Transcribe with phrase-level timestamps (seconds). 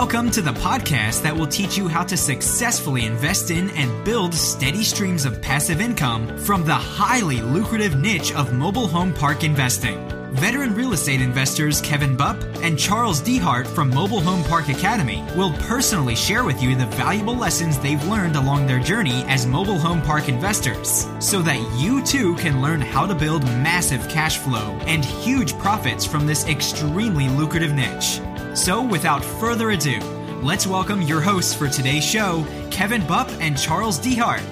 [0.00, 4.32] Welcome to the podcast that will teach you how to successfully invest in and build
[4.32, 9.98] steady streams of passive income from the highly lucrative niche of mobile home park investing.
[10.34, 15.52] Veteran real estate investors Kevin Bupp and Charles Dehart from Mobile Home Park Academy will
[15.54, 20.00] personally share with you the valuable lessons they've learned along their journey as mobile home
[20.00, 25.04] park investors so that you too can learn how to build massive cash flow and
[25.04, 28.20] huge profits from this extremely lucrative niche.
[28.58, 30.00] So, without further ado,
[30.42, 34.42] let's welcome your hosts for today's show, Kevin Bupp and Charles Dehart.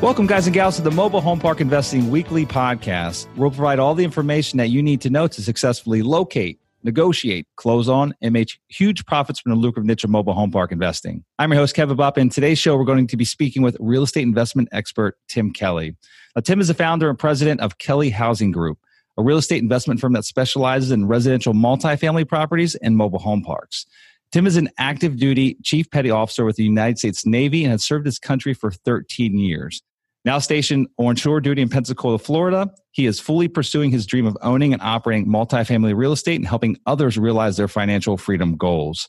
[0.00, 3.26] Welcome, guys and gals, to the Mobile Home Park Investing Weekly Podcast.
[3.34, 7.88] We'll provide all the information that you need to know to successfully locate, negotiate, close
[7.88, 11.24] on, and make huge profits from the lucrative niche of mobile home park investing.
[11.40, 14.04] I'm your host, Kevin Bupp, and today's show we're going to be speaking with real
[14.04, 15.96] estate investment expert Tim Kelly.
[16.36, 18.78] Now, Tim is the founder and president of Kelly Housing Group
[19.16, 23.86] a real estate investment firm that specializes in residential multifamily properties and mobile home parks.
[24.32, 27.84] Tim is an active duty chief petty officer with the United States Navy and has
[27.84, 29.82] served his country for 13 years.
[30.24, 34.36] Now stationed on shore duty in Pensacola, Florida, he is fully pursuing his dream of
[34.40, 39.06] owning and operating multifamily real estate and helping others realize their financial freedom goals.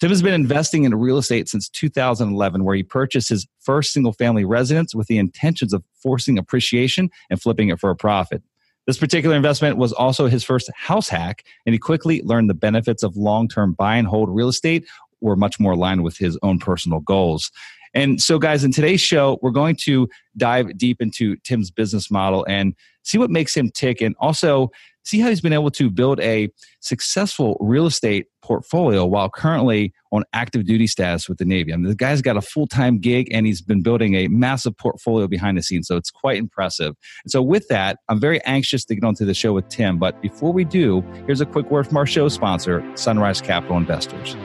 [0.00, 4.12] Tim has been investing in real estate since 2011, where he purchased his first single
[4.12, 8.42] family residence with the intentions of forcing appreciation and flipping it for a profit.
[8.86, 13.02] This particular investment was also his first house hack, and he quickly learned the benefits
[13.02, 14.84] of long term buy and hold real estate
[15.20, 17.50] were much more aligned with his own personal goals.
[17.94, 22.44] And so, guys, in today's show, we're going to dive deep into Tim's business model
[22.48, 24.70] and see what makes him tick and also
[25.04, 26.48] see how he's been able to build a
[26.80, 31.72] successful real estate portfolio while currently on active duty status with the Navy.
[31.72, 34.76] I mean, the guy's got a full time gig and he's been building a massive
[34.76, 35.88] portfolio behind the scenes.
[35.88, 36.94] So it's quite impressive.
[37.24, 39.98] And so, with that, I'm very anxious to get onto the show with Tim.
[39.98, 44.36] But before we do, here's a quick word from our show sponsor, Sunrise Capital Investors.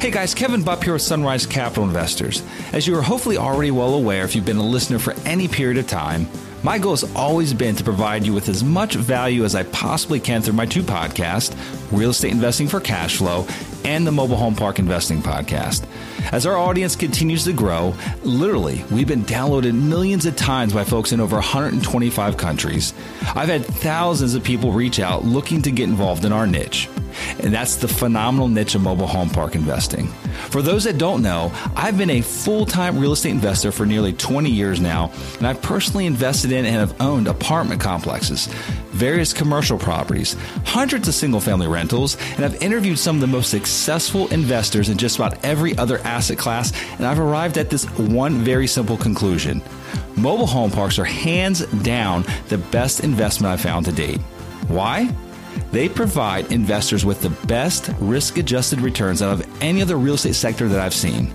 [0.00, 2.42] Hey guys, Kevin Bupp here with Sunrise Capital Investors.
[2.72, 5.76] As you are hopefully already well aware if you've been a listener for any period
[5.76, 6.26] of time,
[6.62, 10.20] my goal has always been to provide you with as much value as I possibly
[10.20, 11.54] can through my two podcasts,
[11.90, 13.46] Real Estate Investing for Cash Flow
[13.84, 15.86] and the Mobile Home Park Investing Podcast.
[16.32, 21.12] As our audience continues to grow, literally, we've been downloaded millions of times by folks
[21.12, 22.94] in over 125 countries.
[23.34, 26.88] I've had thousands of people reach out looking to get involved in our niche.
[27.40, 30.06] And that's the phenomenal niche of mobile home park investing.
[30.50, 34.12] For those that don't know, I've been a full time real estate investor for nearly
[34.12, 38.48] 20 years now, and I've personally invested in and have owned apartment complexes,
[38.90, 43.50] various commercial properties, hundreds of single family rentals, and I've interviewed some of the most
[43.50, 48.38] successful investors in just about every other asset class, and I've arrived at this one
[48.38, 49.62] very simple conclusion.
[50.16, 54.20] Mobile home parks are hands down the best investment I've found to date.
[54.68, 55.10] Why?
[55.72, 60.34] They provide investors with the best risk adjusted returns out of any other real estate
[60.34, 61.32] sector that I've seen.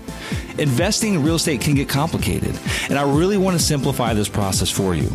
[0.58, 4.70] Investing in real estate can get complicated, and I really want to simplify this process
[4.70, 5.10] for you.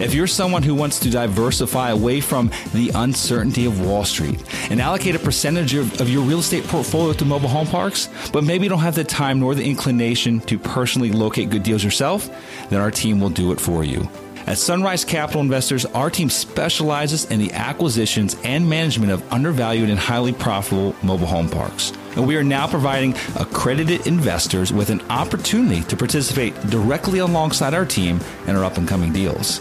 [0.00, 4.80] If you're someone who wants to diversify away from the uncertainty of Wall Street and
[4.80, 8.68] allocate a percentage of, of, your real estate portfolio to mobile home parks, but maybe
[8.68, 12.30] don't have the time nor the inclination to personally locate good deals yourself,
[12.68, 14.08] then our team will do it for you.
[14.46, 19.98] At Sunrise Capital Investors, our team specializes in the acquisitions and management of undervalued and
[19.98, 21.92] highly profitable mobile home parks.
[22.16, 27.84] And we are now providing accredited investors with an opportunity to participate directly alongside our
[27.84, 29.60] team in our up and coming deals.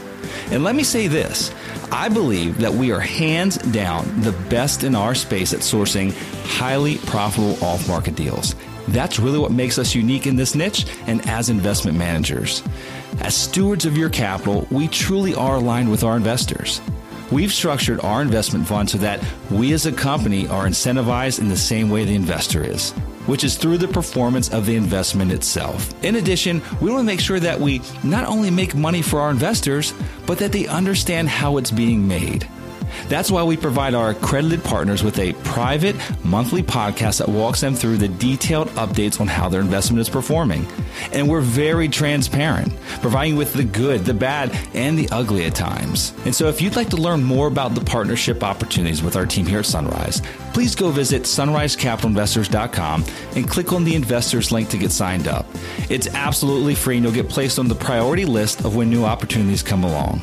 [0.51, 1.51] And let me say this
[1.91, 6.13] I believe that we are hands down the best in our space at sourcing
[6.45, 8.55] highly profitable off market deals.
[8.89, 12.63] That's really what makes us unique in this niche and as investment managers.
[13.21, 16.81] As stewards of your capital, we truly are aligned with our investors.
[17.31, 21.57] We've structured our investment fund so that we as a company are incentivized in the
[21.57, 22.91] same way the investor is,
[23.27, 25.93] which is through the performance of the investment itself.
[26.03, 29.29] In addition, we want to make sure that we not only make money for our
[29.29, 29.93] investors,
[30.25, 32.49] but that they understand how it's being made.
[33.07, 37.75] That's why we provide our accredited partners with a private monthly podcast that walks them
[37.75, 40.65] through the detailed updates on how their investment is performing.
[41.11, 45.55] And we're very transparent, providing you with the good, the bad, and the ugly at
[45.55, 46.13] times.
[46.25, 49.45] And so if you'd like to learn more about the partnership opportunities with our team
[49.45, 50.21] here at Sunrise,
[50.53, 53.05] please go visit sunrisecapitalinvestors.com
[53.35, 55.45] and click on the investors link to get signed up.
[55.89, 59.63] It's absolutely free and you'll get placed on the priority list of when new opportunities
[59.63, 60.21] come along.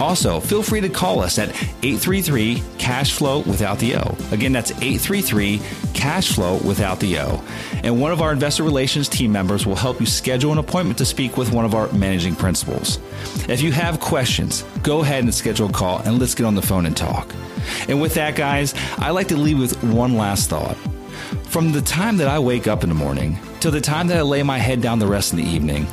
[0.00, 1.48] Also, feel free to call us at
[1.82, 4.16] 833 Cash Flow without the O.
[4.30, 5.60] Again, that's 833
[5.94, 7.42] Cash Flow without the O.
[7.82, 11.04] And one of our investor relations team members will help you schedule an appointment to
[11.04, 12.98] speak with one of our managing principals.
[13.48, 16.62] If you have questions, go ahead and schedule a call and let's get on the
[16.62, 17.34] phone and talk.
[17.88, 20.76] And with that, guys, I like to leave with one last thought.
[21.44, 24.22] From the time that I wake up in the morning till the time that I
[24.22, 25.86] lay my head down the rest of the evening,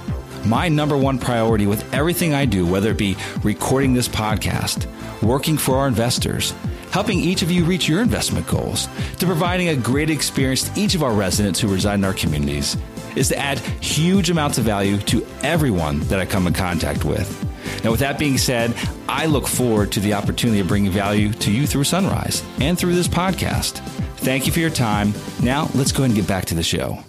[0.45, 4.87] my number one priority with everything I do, whether it be recording this podcast,
[5.21, 6.53] working for our investors,
[6.91, 8.87] helping each of you reach your investment goals,
[9.19, 12.77] to providing a great experience to each of our residents who reside in our communities,
[13.15, 17.49] is to add huge amounts of value to everyone that I come in contact with.
[17.83, 18.75] Now, with that being said,
[19.07, 22.95] I look forward to the opportunity of bringing value to you through Sunrise and through
[22.95, 23.77] this podcast.
[24.17, 25.13] Thank you for your time.
[25.41, 27.03] Now, let's go ahead and get back to the show.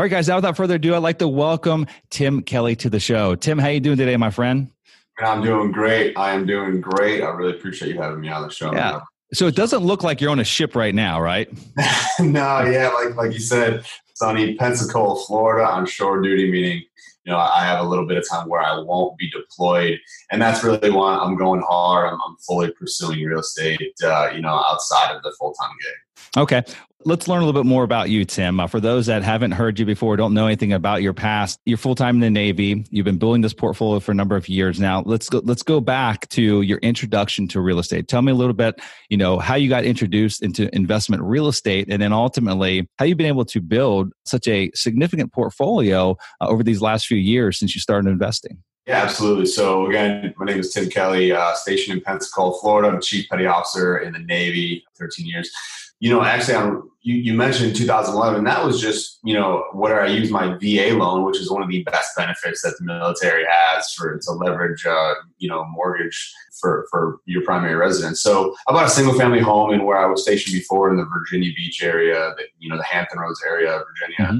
[0.00, 0.28] All right, guys.
[0.28, 3.34] Now, without further ado, I'd like to welcome Tim Kelly to the show.
[3.34, 4.70] Tim, how you doing today, my friend?
[5.18, 6.16] I'm doing great.
[6.16, 7.20] I am doing great.
[7.20, 8.72] I really appreciate you having me on the show.
[8.72, 9.00] Yeah.
[9.34, 11.52] So it doesn't look like you're on a ship right now, right?
[12.18, 16.82] no, yeah, like like you said, sunny Pensacola, Florida, on shore duty, meaning
[17.26, 19.98] you know I have a little bit of time where I won't be deployed,
[20.30, 22.10] and that's really why I'm going hard.
[22.10, 25.92] I'm, I'm fully pursuing real estate, uh, you know, outside of the full time gig.
[26.36, 26.62] Okay.
[27.06, 28.60] Let's learn a little bit more about you, Tim.
[28.60, 31.78] Uh, for those that haven't heard you before, don't know anything about your past, you're
[31.78, 32.84] full time in the Navy.
[32.90, 35.02] You've been building this portfolio for a number of years now.
[35.06, 35.40] Let's go.
[35.42, 38.06] Let's go back to your introduction to real estate.
[38.06, 38.78] Tell me a little bit,
[39.08, 43.16] you know, how you got introduced into investment real estate, and then ultimately how you've
[43.16, 47.74] been able to build such a significant portfolio uh, over these last few years since
[47.74, 48.62] you started investing.
[48.86, 49.46] Yeah, absolutely.
[49.46, 52.88] So again, my name is Tim Kelly, uh, stationed in Pensacola, Florida.
[52.88, 55.50] I'm chief petty officer in the Navy, 13 years
[56.00, 58.44] you know, actually, I'm, you, you mentioned 2011.
[58.44, 61.68] That was just, you know, where I used my VA loan, which is one of
[61.68, 66.86] the best benefits that the military has for to leverage, uh, you know, mortgage for
[66.90, 68.22] for your primary residence.
[68.22, 71.06] So I bought a single family home in where I was stationed before in the
[71.06, 74.32] Virginia Beach area, the, you know, the Hampton Roads area of Virginia.
[74.32, 74.38] Mm-hmm.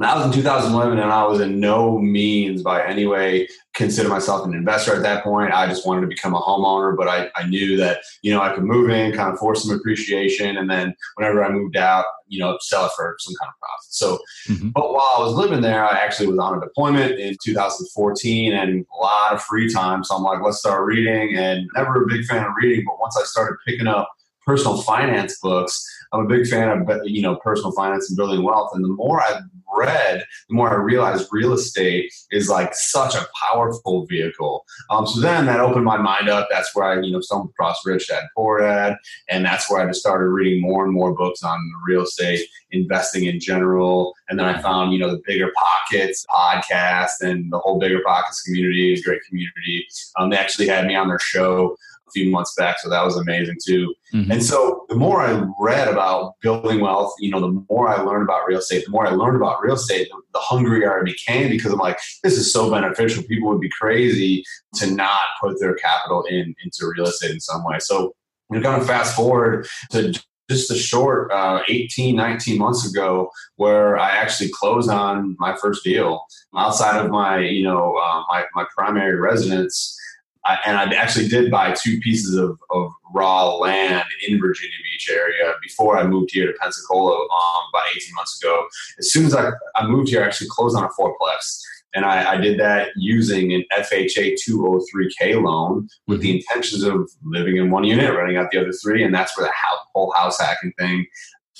[0.00, 3.48] That was in 2011, and I was in no means by any way
[3.78, 5.52] consider myself an investor at that point.
[5.52, 8.52] I just wanted to become a homeowner, but I, I knew that, you know, I
[8.52, 10.56] could move in, kind of force some appreciation.
[10.56, 13.84] And then whenever I moved out, you know, sell it for some kind of profit.
[13.84, 14.18] So,
[14.48, 14.70] mm-hmm.
[14.70, 18.84] but while I was living there, I actually was on a deployment in 2014 and
[18.84, 20.02] a lot of free time.
[20.02, 22.84] So I'm like, let's start reading and never a big fan of reading.
[22.84, 24.10] But once I started picking up
[24.48, 28.70] personal finance books, I'm a big fan of you know personal finance and building wealth.
[28.72, 29.40] And the more I
[29.76, 34.64] read, the more I realized real estate is like such a powerful vehicle.
[34.88, 36.48] Um, so then that opened my mind up.
[36.50, 38.96] That's where I you know stumbled across Rich Dad Poor Dad,
[39.28, 42.40] and that's where I just started reading more and more books on real estate
[42.70, 44.14] investing in general.
[44.30, 48.40] And then I found you know the Bigger Pockets podcast and the whole Bigger Pockets
[48.40, 49.86] community is a great community.
[50.16, 51.76] Um, they actually had me on their show
[52.08, 53.94] a few months back, so that was amazing too.
[54.14, 54.32] Mm-hmm.
[54.32, 58.24] And so the more I read about building wealth, you know, the more I learned
[58.24, 61.50] about real estate, the more I learned about real estate, the, the hungrier I became
[61.50, 63.22] because I'm like, this is so beneficial.
[63.24, 64.44] People would be crazy
[64.74, 67.78] to not put their capital in into real estate in some way.
[67.78, 68.14] So
[68.50, 70.12] know, kind of fast forward to
[70.50, 75.84] just a short uh, 18 19 months ago where i actually closed on my first
[75.84, 76.22] deal
[76.56, 79.96] outside of my you know uh, my, my primary residence
[80.44, 85.10] I, and I actually did buy two pieces of, of raw land in Virginia Beach
[85.10, 88.66] area before I moved here to Pensacola um, about 18 months ago.
[88.98, 91.60] As soon as I, I moved here, I actually closed on a fourplex.
[91.94, 97.56] And I, I did that using an FHA 203K loan with the intentions of living
[97.56, 99.02] in one unit, renting out the other three.
[99.02, 101.06] And that's where the house, whole house hacking thing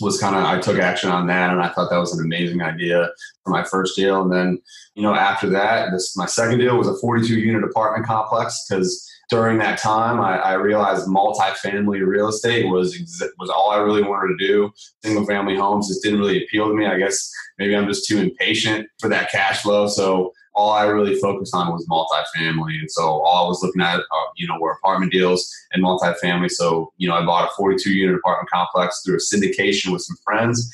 [0.01, 2.63] was kind of I took action on that, and I thought that was an amazing
[2.63, 3.11] idea
[3.45, 4.23] for my first deal.
[4.23, 4.59] And then,
[4.95, 9.05] you know, after that, this my second deal was a 42 unit apartment complex because
[9.31, 12.97] during that time, I, I realized multifamily real estate was
[13.39, 14.73] was all I really wanted to do.
[15.03, 16.87] Single family homes just didn't really appeal to me.
[16.87, 19.87] I guess maybe I'm just too impatient for that cash flow.
[19.87, 22.81] So all I really focused on was multifamily.
[22.81, 26.51] And so all I was looking at, uh, you know, were apartment deals and multifamily.
[26.51, 30.17] So, you know, I bought a 42 unit apartment complex through a syndication with some
[30.25, 30.69] friends.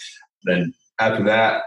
[0.44, 1.64] Then after that,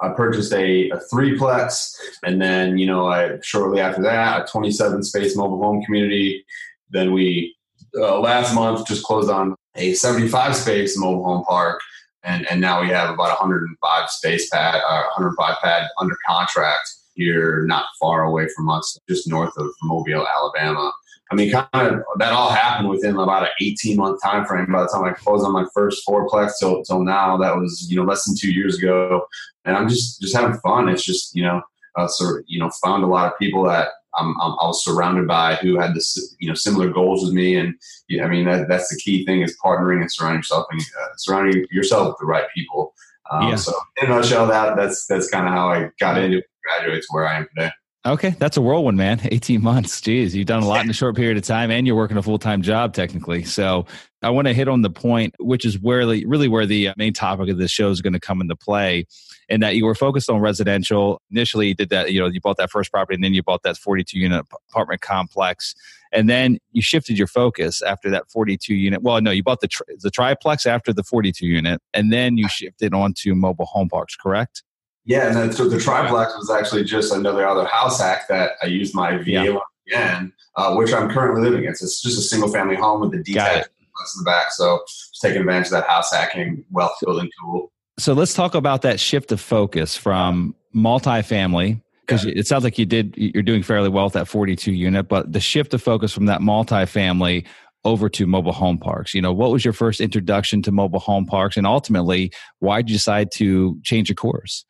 [0.00, 1.94] I purchased a, a threeplex.
[2.24, 6.46] And then, you know, I shortly after that, a 27 space mobile home community.
[6.88, 7.54] Then we,
[7.98, 11.82] uh, last month, just closed on a 75 space mobile home park.
[12.22, 17.64] And, and now we have about 105 space pad, uh, 105 pad under contract here
[17.66, 20.92] not far away from us, just north of Mobile, Alabama.
[21.30, 24.72] I mean, kind of that all happened within about an 18 month time frame.
[24.72, 27.96] By the time I closed on my first fourplex till till now, that was you
[27.96, 29.26] know less than two years ago,
[29.66, 30.88] and I'm just just having fun.
[30.88, 31.60] It's just you know
[31.96, 34.84] uh, sort of you know found a lot of people that I'm, I'm, i was
[34.84, 37.56] surrounded by who had this, you know, similar goals as me.
[37.56, 37.74] And
[38.08, 41.08] yeah, I mean, that, that's the key thing is partnering and surrounding yourself and uh,
[41.16, 42.94] surrounding yourself with the right people.
[43.30, 43.56] Um, yeah.
[43.56, 43.72] So
[44.02, 47.26] in a nutshell, that that's that's kind of how I got into graduate to where
[47.26, 47.70] I am today.
[48.06, 49.20] Okay, that's a whirlwind, man.
[49.24, 50.00] 18 months.
[50.00, 52.22] Jeez, you've done a lot in a short period of time and you're working a
[52.22, 53.44] full time job technically.
[53.44, 53.86] So
[54.22, 56.94] I want to hit on the point, which is where the, really where the uh,
[56.96, 59.06] main topic of this show is going to come into play,
[59.48, 61.20] and that you were focused on residential.
[61.30, 63.62] Initially, you did that, you know, you bought that first property and then you bought
[63.64, 65.74] that 42 unit apartment complex.
[66.10, 69.02] And then you shifted your focus after that 42 unit.
[69.02, 72.48] Well, no, you bought the, tri- the triplex after the 42 unit, and then you
[72.48, 74.62] shifted onto mobile home parks, correct?
[75.08, 78.66] Yeah, and then so the triplex was actually just another other house hack that I
[78.66, 79.58] used my VA yeah.
[79.86, 81.74] again, uh, which I'm currently living in.
[81.74, 83.86] So it's just a single family home with the detached in
[84.18, 84.52] the back.
[84.52, 87.72] So just taking advantage of that house hacking wealth building tool.
[87.98, 92.34] So let's talk about that shift of focus from multifamily because yeah.
[92.36, 95.40] it sounds like you did you're doing fairly well with that 42 unit, but the
[95.40, 97.46] shift of focus from that multifamily
[97.84, 99.14] over to mobile home parks.
[99.14, 102.90] You know, what was your first introduction to mobile home parks, and ultimately, why did
[102.90, 104.66] you decide to change your course?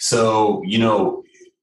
[0.00, 1.22] So, you know,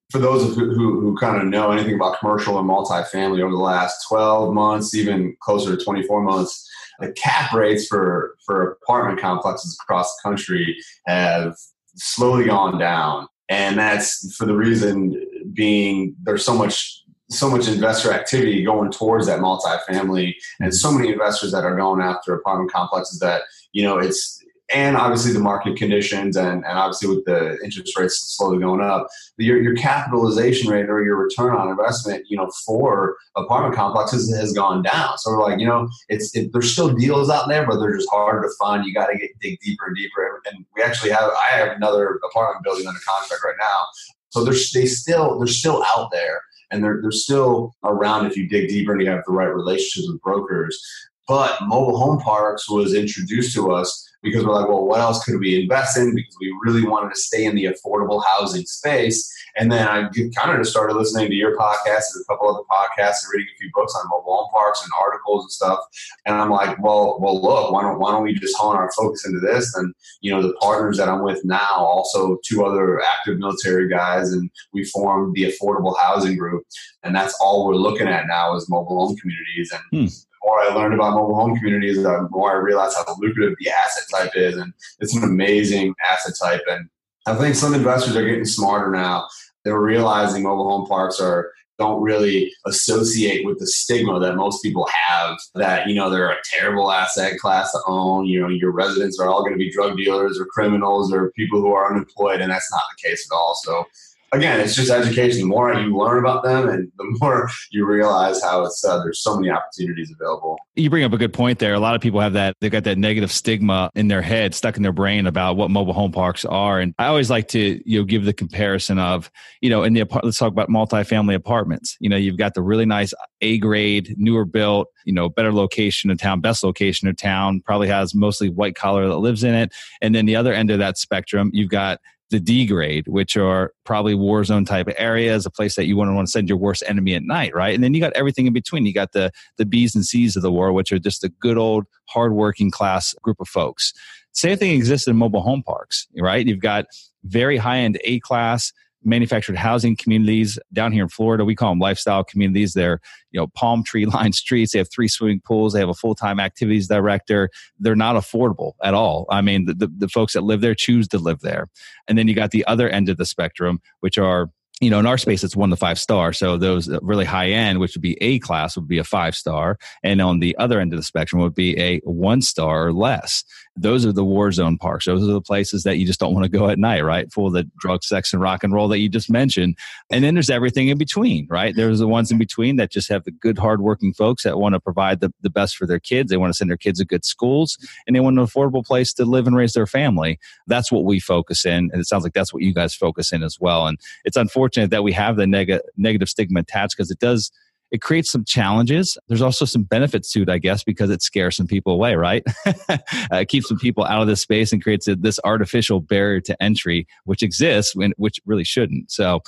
[0.10, 3.58] for those who, who, who, kind of know anything about commercial and multifamily over the
[3.58, 6.68] last 12 months, even closer to 24 months,
[7.00, 10.75] the cap rates for, for apartment complexes across the country
[11.06, 11.56] have
[11.96, 13.27] slowly gone down.
[13.50, 19.27] And that's for the reason being there's so much so much investor activity going towards
[19.27, 20.72] that multifamily and mm-hmm.
[20.72, 24.38] so many investors that are going after apartment complexes that you know it's
[24.73, 29.07] and obviously the market conditions and, and obviously with the interest rates slowly going up
[29.38, 34.53] your, your capitalization rate or your return on investment you know for apartment complexes has
[34.53, 35.17] gone down.
[35.17, 38.09] So we're like you know it's it, there's still deals out there but they're just
[38.11, 38.85] harder to find.
[38.85, 40.41] You got to get dig deeper and deeper.
[40.45, 43.85] And we actually have i have another apartment building under contract right now.
[44.29, 48.47] So they're they still they're still out there and they're, they're still around if you
[48.47, 50.79] dig deeper and you have the right relationships with brokers.
[51.27, 55.39] But mobile home parks was introduced to us because we're like, well, what else could
[55.39, 56.13] we invest in?
[56.13, 59.31] Because we really wanted to stay in the affordable housing space.
[59.57, 60.03] And then I
[60.35, 63.47] kind of just started listening to your podcast and a couple other podcasts and reading
[63.53, 65.79] a few books on mobile home parks and articles and stuff.
[66.25, 69.25] And I'm like, well, well, look, why don't why don't we just hone our focus
[69.25, 69.75] into this?
[69.75, 74.31] And you know, the partners that I'm with now, also two other active military guys,
[74.31, 76.63] and we formed the Affordable Housing Group,
[77.03, 79.73] and that's all we're looking at now is mobile home communities.
[79.73, 83.55] And hmm more I learned about mobile home communities, the more I realized how lucrative
[83.60, 84.58] the asset type is.
[84.58, 86.62] And it's an amazing asset type.
[86.69, 86.89] And
[87.25, 89.27] I think some investors are getting smarter now.
[89.63, 94.86] They're realizing mobile home parks are don't really associate with the stigma that most people
[94.91, 99.17] have that you know they're a terrible asset class to own you know your residents
[99.17, 102.51] are all going to be drug dealers or criminals or people who are unemployed and
[102.51, 103.86] that's not the case at all so
[104.31, 105.41] again, it's just education.
[105.41, 109.21] The more you learn about them, and the more you realize how it's uh, there's
[109.21, 110.57] so many opportunities available.
[110.75, 111.74] You bring up a good point there.
[111.74, 114.77] A lot of people have that they've got that negative stigma in their head, stuck
[114.77, 116.79] in their brain about what mobile home parks are.
[116.79, 119.29] And I always like to you know give the comparison of
[119.62, 121.98] you know in the let's talk about multifamily apartments.
[122.00, 126.09] You know, you've got the really nice A grade, newer built, you know, better location
[126.12, 129.74] in town, best location in town, probably has mostly white collar that lives in it.
[130.01, 133.74] And then the other end of that spectrum, you've got the D grade, which are
[133.86, 136.83] probably war zone type areas, a place that you wouldn't want to send your worst
[136.88, 137.74] enemy at night, right?
[137.74, 138.86] And then you got everything in between.
[138.86, 141.57] You got the the B's and C's of the war, which are just a good
[141.57, 143.93] old hardworking class group of folks.
[144.33, 146.45] Same thing exists in mobile home parks, right?
[146.45, 146.86] You've got
[147.24, 148.71] very high end A class
[149.03, 151.46] manufactured housing communities down here in Florida.
[151.46, 152.74] We call them lifestyle communities.
[152.74, 153.00] They're,
[153.32, 154.74] you know, palm tree lined streets.
[154.74, 155.74] They have three swimming pools.
[155.74, 157.50] They have a full time activities director.
[157.79, 159.25] They're not affordable at all.
[159.29, 161.70] I mean, the, the, the folks that live there choose to live there.
[162.08, 164.50] And then you got the other end of the spectrum, which are
[164.82, 166.32] you know, in our space, it's one to five star.
[166.32, 169.77] So those really high end, which would be A class, would be a five star.
[170.03, 173.44] And on the other end of the spectrum would be a one star or less.
[173.81, 175.05] Those are the war zone parks.
[175.05, 177.31] Those are the places that you just don't want to go at night, right?
[177.31, 179.77] Full of the drug, sex, and rock and roll that you just mentioned.
[180.12, 181.74] And then there's everything in between, right?
[181.75, 184.79] There's the ones in between that just have the good, hardworking folks that want to
[184.79, 186.29] provide the, the best for their kids.
[186.29, 189.13] They want to send their kids to good schools and they want an affordable place
[189.13, 190.39] to live and raise their family.
[190.67, 191.89] That's what we focus in.
[191.91, 193.88] And it sounds like that's what you guys focus in as well.
[193.88, 197.51] And it's unfortunate that we have the neg- negative stigma attached because it does
[197.91, 199.17] it creates some challenges.
[199.27, 202.43] There's also some benefits to it, I guess, because it scares some people away, right?
[202.65, 202.98] uh,
[203.31, 206.62] it keeps some people out of this space and creates a, this artificial barrier to
[206.62, 209.12] entry, which exists, when, which really shouldn't.
[209.12, 209.41] So,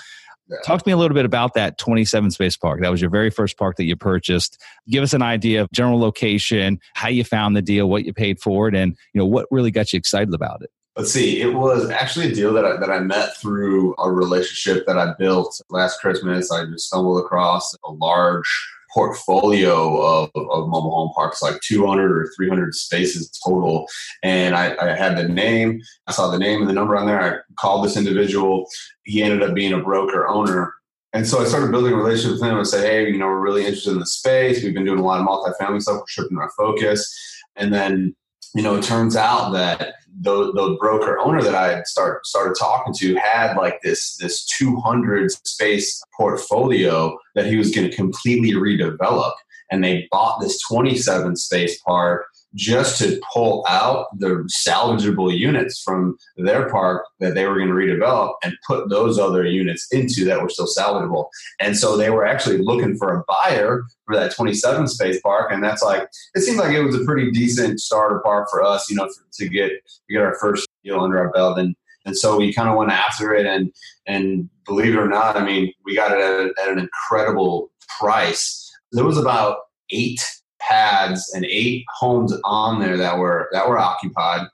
[0.64, 2.82] talk to me a little bit about that 27 space park.
[2.82, 4.62] That was your very first park that you purchased.
[4.90, 8.40] Give us an idea of general location, how you found the deal, what you paid
[8.40, 10.70] for it, and you know what really got you excited about it.
[10.98, 11.42] Let's see.
[11.42, 15.14] It was actually a deal that I, that I met through a relationship that I
[15.18, 16.52] built last Christmas.
[16.52, 18.46] I just stumbled across a large
[18.94, 23.88] portfolio of, of mobile home parks, like 200 or 300 spaces total.
[24.22, 27.22] And I, I, had the name, I saw the name and the number on there.
[27.22, 28.68] I called this individual.
[29.04, 30.74] He ended up being a broker owner.
[31.14, 33.40] And so I started building a relationship with him and said, hey, you know, we're
[33.40, 34.64] really interested in the space.
[34.64, 35.98] We've been doing a lot of multifamily stuff.
[35.98, 37.14] We're shifting our focus.
[37.56, 38.16] And then,
[38.54, 42.94] you know, it turns out that the, the broker owner that I start, started talking
[42.96, 49.34] to had like this this 200 space portfolio that he was going to completely redevelop,
[49.72, 56.18] and they bought this 27 space park just to pull out the salvageable units from
[56.38, 60.42] their park that they were going to redevelop and put those other units into that
[60.42, 61.28] were still salvageable.
[61.60, 65.52] And so they were actually looking for a buyer for that 27 space park.
[65.52, 68.90] And that's like, it seemed like it was a pretty decent starter park for us,
[68.90, 71.58] you know, to get, to get our first deal under our belt.
[71.58, 73.72] And, and so we kind of went after it and,
[74.08, 78.70] and believe it or not, I mean, we got it at, at an incredible price.
[78.92, 79.58] There was about
[79.92, 80.22] eight
[80.68, 84.48] pads and eight homes on there that were that were occupied.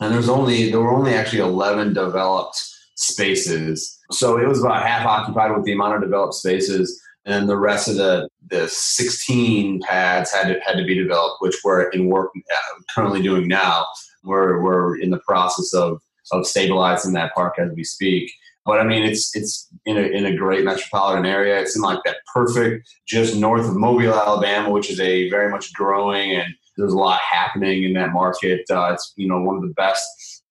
[0.00, 2.62] And there's only there were only actually 11 developed
[2.96, 3.98] spaces.
[4.10, 7.00] So it was about half occupied with the amount of developed spaces.
[7.24, 11.56] And the rest of the the 16 pads had to had to be developed which
[11.64, 13.86] we're in work uh, currently doing now.
[14.24, 16.00] We're we're in the process of
[16.32, 18.32] of stabilizing that park as we speak
[18.64, 21.60] but I mean, it's it's in a, in a great metropolitan area.
[21.60, 25.72] It's in like that perfect, just north of Mobile, Alabama, which is a very much
[25.72, 28.62] growing and there's a lot happening in that market.
[28.70, 30.04] Uh, it's you know one of the best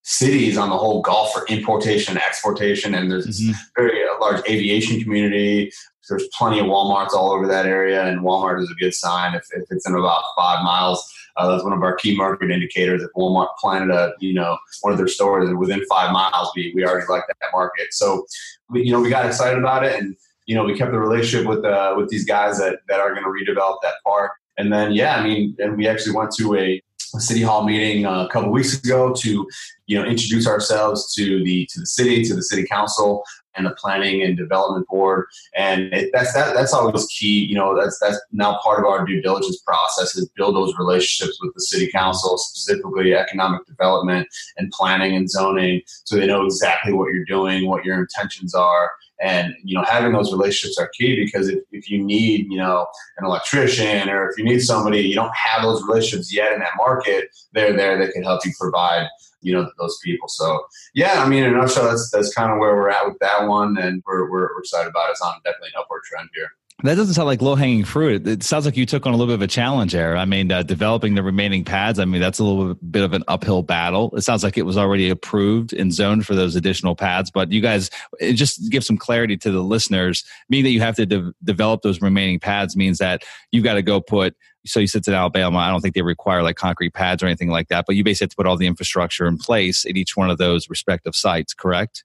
[0.03, 3.51] cities on the whole Gulf for importation and exportation, and there's mm-hmm.
[3.51, 5.71] this very uh, large aviation community.
[6.09, 9.43] There's plenty of WalMarts all over that area, and Walmart is a good sign if,
[9.53, 13.01] if it's in about five miles uh, that's one of our key market indicators.
[13.03, 16.71] If Walmart planted a, you know, one of their stores and within five miles, we,
[16.75, 17.93] we already like that market.
[17.93, 18.25] So,
[18.69, 21.47] we, you know, we got excited about it and, you know, we kept the relationship
[21.47, 24.33] with, uh, with these guys that, that are going to redevelop that park.
[24.57, 26.81] And then, yeah, I mean, and we actually went to a,
[27.15, 29.47] a city hall meeting uh, a couple weeks ago to
[29.87, 33.23] you know introduce ourselves to the to the city to the city council
[33.55, 35.25] and the planning and development board.
[35.55, 37.45] And it, that's that, that's always key.
[37.45, 41.37] You know, that's that's now part of our due diligence process is build those relationships
[41.41, 46.93] with the city council, specifically economic development and planning and zoning, so they know exactly
[46.93, 48.91] what you're doing, what your intentions are.
[49.21, 52.87] And you know, having those relationships are key because if, if you need, you know,
[53.17, 56.71] an electrician or if you need somebody, you don't have those relationships yet in that
[56.75, 59.07] market, they're there that can help you provide
[59.41, 60.27] you know those people.
[60.27, 63.17] So yeah, I mean, in a nutshell, that's that's kind of where we're at with
[63.19, 65.11] that one, and we're we're, excited about it.
[65.11, 66.49] It's on definitely an upward trend here.
[66.83, 68.27] That doesn't sound like low hanging fruit.
[68.27, 70.17] It sounds like you took on a little bit of a challenge there.
[70.17, 71.99] I mean, uh, developing the remaining pads.
[71.99, 74.15] I mean, that's a little bit of an uphill battle.
[74.15, 77.29] It sounds like it was already approved and zoned for those additional pads.
[77.29, 77.91] But you guys,
[78.33, 80.23] just give some clarity to the listeners.
[80.49, 83.83] Meaning that you have to de- develop those remaining pads means that you've got to
[83.83, 87.23] go put so you said in Alabama, I don't think they require like concrete pads
[87.23, 89.85] or anything like that, but you basically have to put all the infrastructure in place
[89.85, 92.03] at each one of those respective sites, correct?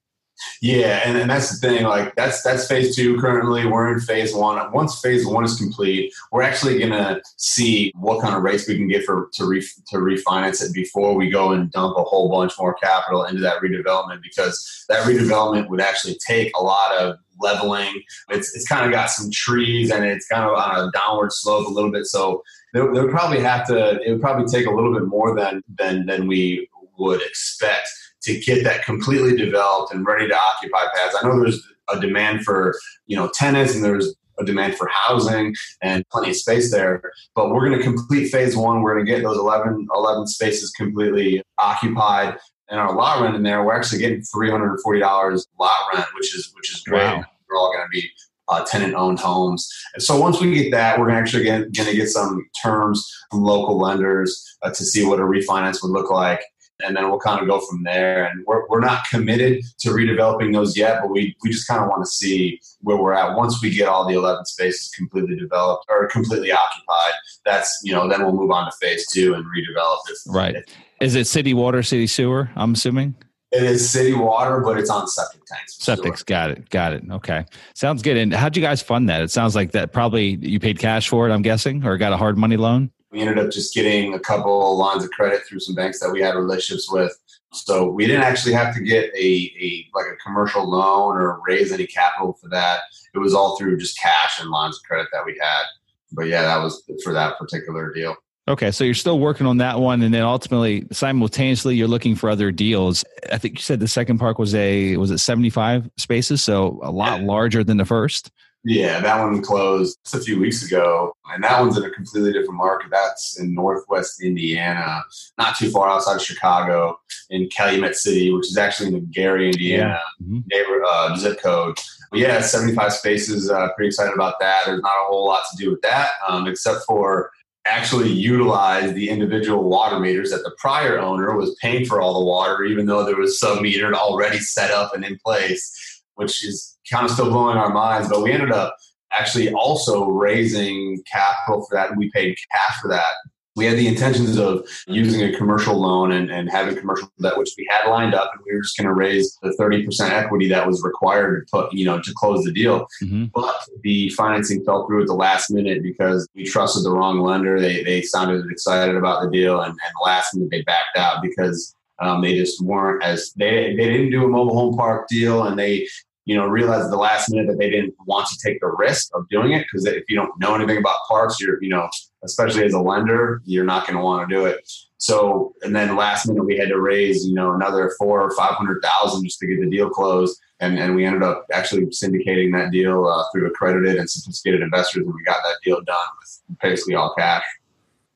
[0.61, 1.83] Yeah, and, and that's the thing.
[1.83, 3.19] Like that's that's phase two.
[3.19, 4.71] Currently, we're in phase one.
[4.71, 8.87] Once phase one is complete, we're actually gonna see what kind of rates we can
[8.87, 12.53] get for to re, to refinance it before we go and dump a whole bunch
[12.59, 14.21] more capital into that redevelopment.
[14.21, 18.03] Because that redevelopment would actually take a lot of leveling.
[18.29, 21.67] It's it's kind of got some trees and it's kind of on a downward slope
[21.67, 22.05] a little bit.
[22.05, 24.01] So they, would probably have to.
[24.01, 27.89] It would probably take a little bit more than than than we would expect
[28.27, 31.15] to get that completely developed and ready to occupy pads.
[31.19, 32.75] I know there's a demand for
[33.07, 37.01] you know tenants and there's a demand for housing and plenty of space there.
[37.35, 38.81] But we're going to complete phase one.
[38.81, 42.37] We're going to get those 11, 11 spaces completely occupied.
[42.69, 46.71] And our lot rent in there, we're actually getting $340 lot rent, which is which
[46.71, 47.03] is great.
[47.03, 47.23] Wow.
[47.49, 48.09] We're all going to be
[48.49, 49.69] uh, tenant owned homes.
[49.93, 53.79] And so once we get that, we're actually going to get some terms from local
[53.79, 56.41] lenders uh, to see what a refinance would look like
[56.83, 58.25] and then we'll kind of go from there.
[58.25, 61.87] And we're, we're not committed to redeveloping those yet, but we, we just kind of
[61.89, 65.85] want to see where we're at once we get all the 11 spaces completely developed
[65.89, 67.13] or completely occupied.
[67.45, 70.17] That's, you know, then we'll move on to phase two and redevelop it.
[70.27, 70.55] Right.
[71.01, 72.49] Is it city water, city sewer?
[72.55, 73.15] I'm assuming.
[73.51, 75.77] It is city water, but it's on septic tanks.
[75.79, 76.69] Septic's got it.
[76.69, 77.03] Got it.
[77.09, 77.45] Okay.
[77.75, 78.17] Sounds good.
[78.17, 79.21] And how'd you guys fund that?
[79.21, 82.17] It sounds like that probably you paid cash for it, I'm guessing, or got a
[82.17, 82.91] hard money loan?
[83.11, 86.21] We ended up just getting a couple lines of credit through some banks that we
[86.21, 87.17] had relationships with.
[87.53, 91.71] So we didn't actually have to get a, a like a commercial loan or raise
[91.71, 92.81] any capital for that.
[93.13, 95.63] It was all through just cash and lines of credit that we had.
[96.11, 98.15] But yeah, that was for that particular deal.
[98.49, 102.29] Okay, so you're still working on that one, and then ultimately, simultaneously, you're looking for
[102.29, 103.03] other deals.
[103.29, 106.91] I think you said the second park was a was it 75 spaces, so a
[106.91, 107.27] lot yeah.
[107.27, 108.31] larger than the first.
[108.63, 112.33] Yeah, that one closed just a few weeks ago, and that one's in a completely
[112.33, 112.89] different market.
[112.91, 115.03] That's in Northwest Indiana,
[115.37, 119.47] not too far outside of Chicago, in Calumet City, which is actually in the Gary,
[119.47, 120.25] Indiana yeah.
[120.25, 120.39] mm-hmm.
[120.47, 121.77] neighbor uh, zip code.
[122.11, 123.49] But yeah, 75 spaces.
[123.49, 124.63] Uh, pretty excited about that.
[124.65, 127.31] There's not a whole lot to do with that, um, except for
[127.65, 132.25] actually utilize the individual water meters that the prior owner was paying for all the
[132.25, 136.77] water, even though there was some metered already set up and in place, which is
[136.91, 138.09] kind of still blowing our minds.
[138.09, 138.75] But we ended up
[139.11, 143.13] actually also raising capital for that, and we paid cash for that
[143.57, 147.49] we had the intentions of using a commercial loan and, and having commercial debt, which
[147.57, 150.67] we had lined up, and we were just going to raise the 30% equity that
[150.67, 152.87] was required to put, you know, to close the deal.
[153.01, 153.25] Mm-hmm.
[153.33, 157.59] But the financing fell through at the last minute because we trusted the wrong lender.
[157.59, 161.73] They, they sounded excited about the deal, and, and last minute they backed out because
[161.99, 165.57] um, they just weren't as they they didn't do a mobile home park deal, and
[165.57, 165.87] they
[166.27, 169.09] you know, realized at the last minute that they didn't want to take the risk
[169.13, 171.87] of doing it because if you don't know anything about parks, you're, you know,
[172.21, 174.69] especially as a lender, you're not going to want to do it.
[174.97, 178.55] So, and then last minute we had to raise, you know, another four or five
[178.55, 182.51] hundred thousand just to get the deal closed, and and we ended up actually syndicating
[182.51, 186.59] that deal uh, through accredited and sophisticated investors, and we got that deal done with
[186.61, 187.45] basically all cash.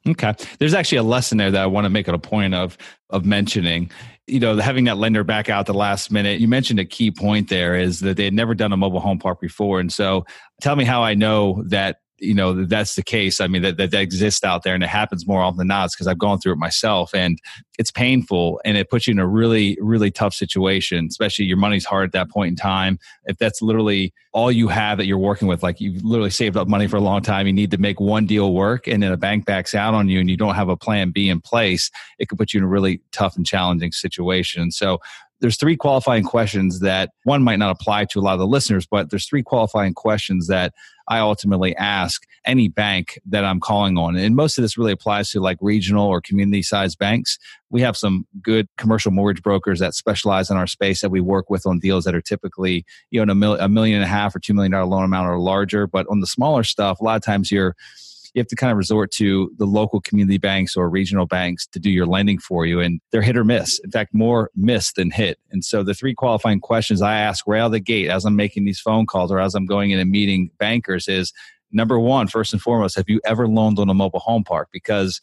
[0.06, 0.34] Okay.
[0.60, 2.78] There's actually a lesson there that I want to make it a point of
[3.10, 3.90] of mentioning.
[4.32, 6.40] You know, having that lender back out the last minute.
[6.40, 9.20] You mentioned a key point there is that they had never done a mobile home
[9.20, 9.80] park before.
[9.82, 10.26] And so
[10.62, 13.42] tell me how I know that you know that's the case.
[13.42, 15.90] I mean that, that, that exists out there and it happens more often than not.
[15.92, 17.40] Because i've gone through it myself and
[17.80, 21.86] it's painful and it puts you in a really really tough situation especially your money's
[21.86, 23.00] hard at that point in time.
[23.26, 26.68] If that's literally all you have that you're working with like you've literally saved up
[26.68, 29.18] money for a long time you need to make one deal work and then a
[29.18, 32.30] bank backs out on you and you don't have a plan b in place it
[32.30, 34.72] could put you in a really tough and challenging situation.
[34.72, 35.00] So
[35.42, 38.86] there's three qualifying questions that one might not apply to a lot of the listeners,
[38.86, 40.74] but there's three qualifying questions that
[41.08, 44.16] I ultimately ask any bank that I'm calling on.
[44.16, 47.38] And most of this really applies to like regional or community sized banks.
[47.70, 51.50] We have some good commercial mortgage brokers that specialize in our space that we work
[51.50, 54.36] with on deals that are typically, you know, a, mil- a million and a half
[54.36, 55.88] or two million dollar loan amount or larger.
[55.88, 57.76] But on the smaller stuff, a lot of times you're
[58.34, 61.80] you have to kind of resort to the local community banks or regional banks to
[61.80, 62.80] do your lending for you.
[62.80, 63.80] And they're hit or miss.
[63.80, 65.38] In fact, more miss than hit.
[65.52, 68.36] And so the three qualifying questions I ask right out of the gate as I'm
[68.36, 71.34] making these phone calls or as I'm going in and meeting bankers is
[71.72, 74.70] number one, first and foremost, have you ever loaned on a mobile home park?
[74.72, 75.20] Because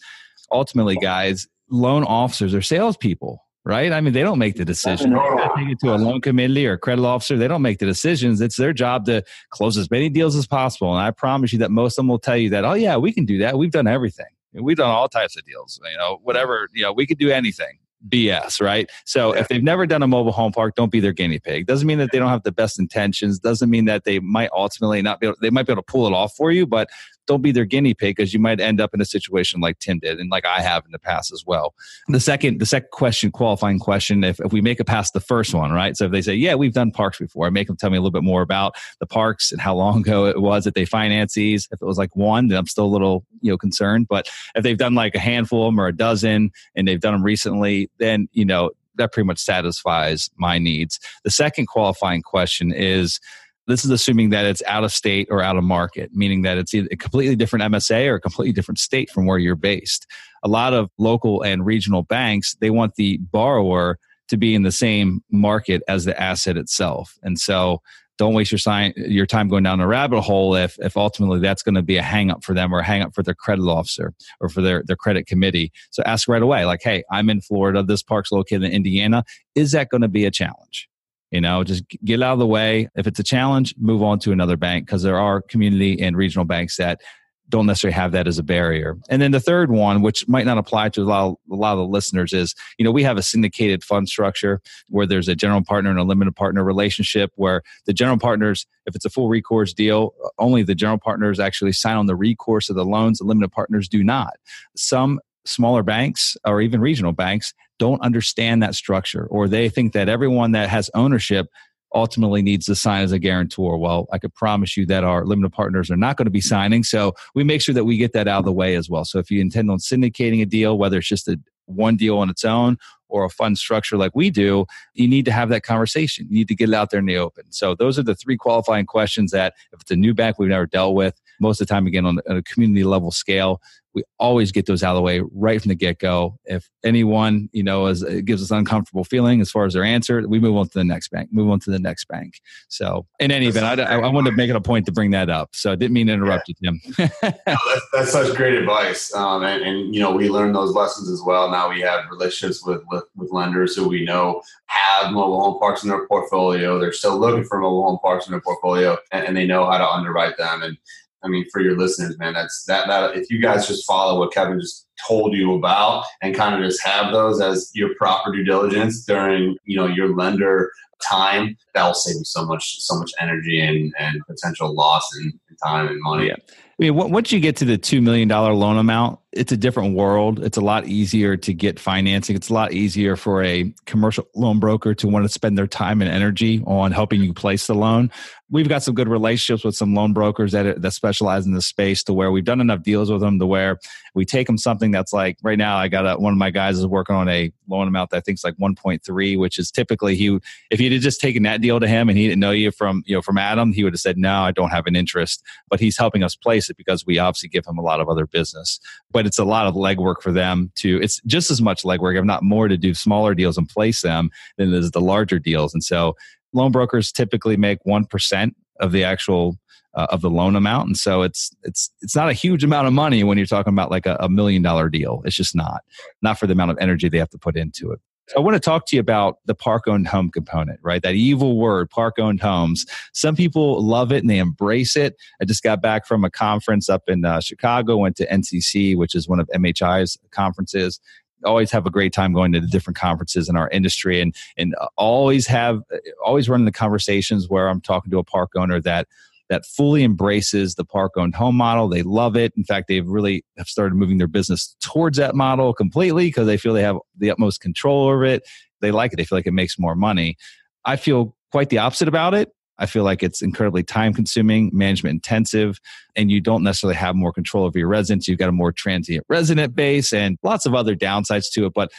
[0.51, 3.92] ultimately, guys, loan officers are salespeople right?
[3.92, 5.12] I mean, they don't make the decision.
[5.57, 7.37] Take it to a loan committee or a credit officer.
[7.37, 8.40] They don't make the decisions.
[8.40, 10.92] It's their job to close as many deals as possible.
[10.92, 13.12] And I promise you that most of them will tell you that, oh yeah, we
[13.12, 13.59] can do that.
[13.59, 14.27] We've done everything.
[14.55, 15.81] We've done all types of deals.
[15.85, 16.68] You know, whatever.
[16.73, 17.79] You know, we could do anything.
[18.09, 18.88] BS, right?
[19.07, 19.40] So yeah.
[19.40, 21.66] if they've never done a mobile home park, don't be their guinea pig.
[21.66, 23.40] Doesn't mean that they don't have the best intentions.
[23.40, 26.07] Doesn't mean that they might ultimately not be able, they might be able to pull
[26.07, 26.88] it off for you, but
[27.28, 30.00] don't be their guinea pig because you might end up in a situation like Tim
[30.00, 31.74] did and like I have in the past as well.
[32.08, 35.54] The second, the second question, qualifying question, if, if we make it past the first
[35.54, 35.96] one, right?
[35.96, 38.00] So if they say, yeah, we've done parks before, I make them tell me a
[38.00, 41.34] little bit more about the parks and how long ago it was that they finance
[41.34, 41.68] these.
[41.70, 44.08] If it was like one, then I'm still a little, you know, concerned.
[44.08, 47.12] But if they've done like a handful of them or a dozen and they've done
[47.12, 50.98] them recently, then, you know, that pretty much satisfies my needs.
[51.22, 53.20] The second qualifying question is,
[53.68, 56.74] this is assuming that it's out of state or out of market, meaning that it's
[56.74, 60.07] a completely different MSA or a completely different state from where you're based.
[60.42, 64.72] A lot of local and regional banks, they want the borrower to be in the
[64.72, 67.18] same market as the asset itself.
[67.22, 67.83] And so
[68.18, 71.62] don't waste your, sign, your time going down a rabbit hole if, if ultimately that's
[71.62, 74.12] going to be a hang up for them or a hang for their credit officer
[74.40, 75.72] or for their, their credit committee.
[75.90, 77.83] So ask right away, like, hey, I'm in Florida.
[77.83, 79.24] This park's located in Indiana.
[79.54, 80.88] Is that going to be a challenge?
[81.30, 82.88] You know, just get out of the way.
[82.96, 86.44] If it's a challenge, move on to another bank because there are community and regional
[86.44, 87.00] banks that
[87.48, 88.96] don't necessarily have that as a barrier.
[89.08, 91.72] And then the third one, which might not apply to a lot, of, a lot
[91.72, 95.34] of the listeners, is you know we have a syndicated fund structure where there's a
[95.34, 99.28] general partner and a limited partner relationship where the general partners, if it's a full
[99.28, 103.18] recourse deal, only the general partners actually sign on the recourse of the loans.
[103.18, 104.34] The limited partners do not.
[104.76, 110.08] Some smaller banks or even regional banks don't understand that structure or they think that
[110.08, 111.46] everyone that has ownership
[111.94, 113.78] ultimately needs to sign as a guarantor.
[113.78, 116.84] Well, I could promise you that our limited partners are not going to be signing.
[116.84, 119.04] So we make sure that we get that out of the way as well.
[119.04, 122.30] So if you intend on syndicating a deal, whether it's just a one deal on
[122.30, 122.76] its own
[123.08, 126.26] or a fund structure like we do, you need to have that conversation.
[126.28, 127.44] You need to get it out there in the open.
[127.50, 130.66] So those are the three qualifying questions that if it's a new bank we've never
[130.66, 133.61] dealt with, most of the time, again, on a community level scale,
[133.94, 136.38] we always get those out of the way right from the get go.
[136.44, 140.27] If anyone, you know, is, it gives us uncomfortable feeling as far as their answer,
[140.29, 142.40] we move on to the next bank, move on to the next bank.
[142.68, 145.11] So, in any event, I, I, I wanted to make it a point to bring
[145.12, 145.51] that up.
[145.55, 146.70] So, I didn't mean to interrupt yeah.
[146.70, 147.11] you, Tim.
[147.22, 149.12] no, that's, that's, such great advice.
[149.14, 151.51] Um, and, and, you know, we learned those lessons as well.
[151.51, 155.83] Now we have relationships with, with, with lenders who we know have mobile home parks
[155.83, 156.79] in their portfolio.
[156.79, 159.79] They're still looking for mobile home parks in their portfolio and, and they know how
[159.79, 160.62] to underwrite them.
[160.62, 160.77] And
[161.22, 164.33] I mean, for your listeners, man, that's that that if you guys just follow what
[164.33, 168.44] Kevin just told you about and kind of just have those as your proper due
[168.44, 173.61] diligence during, you know, your lender time, that'll save you so much so much energy
[173.61, 176.28] and, and potential loss in, in time and money.
[176.28, 176.37] Yeah.
[176.81, 180.38] I mean, once you get to the $2 million loan amount, it's a different world.
[180.44, 182.37] It's a lot easier to get financing.
[182.37, 186.00] It's a lot easier for a commercial loan broker to want to spend their time
[186.00, 188.12] and energy on helping you place the loan.
[188.50, 192.02] We've got some good relationships with some loan brokers that, that specialize in this space
[192.04, 193.78] to where we've done enough deals with them to where
[194.14, 195.76] we take them something that's like right now.
[195.76, 198.20] I got a, one of my guys is working on a loan amount that I
[198.20, 200.38] think is like 1.3, which is typically he,
[200.70, 203.14] if have just taken that deal to him and he didn't know you from, you
[203.14, 205.98] know, from Adam, he would have said, no, I don't have an interest, but he's
[205.98, 208.80] helping us place it because we obviously give him a lot of other business.
[209.12, 212.16] But but it's a lot of legwork for them to it's just as much legwork
[212.16, 215.40] if not more to do smaller deals and place them than it is the larger
[215.40, 216.14] deals and so
[216.52, 219.56] loan brokers typically make 1% of the actual
[219.94, 222.92] uh, of the loan amount and so it's it's it's not a huge amount of
[222.92, 225.82] money when you're talking about like a, a million dollar deal it's just not
[226.20, 227.98] not for the amount of energy they have to put into it
[228.37, 231.02] I want to talk to you about the park owned home component, right?
[231.02, 232.84] That evil word, park owned homes.
[233.14, 235.16] Some people love it and they embrace it.
[235.40, 239.14] I just got back from a conference up in uh, Chicago, went to NCC, which
[239.14, 241.00] is one of MHI's conferences
[241.44, 244.74] always have a great time going to the different conferences in our industry and and
[244.81, 248.81] uh, always have uh, always running the conversations where I'm talking to a park owner
[248.81, 249.07] that
[249.48, 251.88] that fully embraces the park owned home model.
[251.88, 252.53] They love it.
[252.57, 256.59] In fact, they've really have started moving their business towards that model completely because they
[256.59, 258.46] feel they have the utmost control over it.
[258.81, 259.16] They like it.
[259.16, 260.37] They feel like it makes more money.
[260.85, 262.51] I feel quite the opposite about it.
[262.78, 265.80] I feel like it's incredibly time consuming, management intensive,
[266.14, 268.28] and you don't necessarily have more control over your residents.
[268.28, 271.72] You've got a more transient resident base and lots of other downsides to it.
[271.74, 271.90] But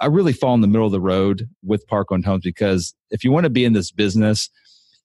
[0.00, 3.24] I really fall in the middle of the road with park owned homes because if
[3.24, 4.48] you want to be in this business,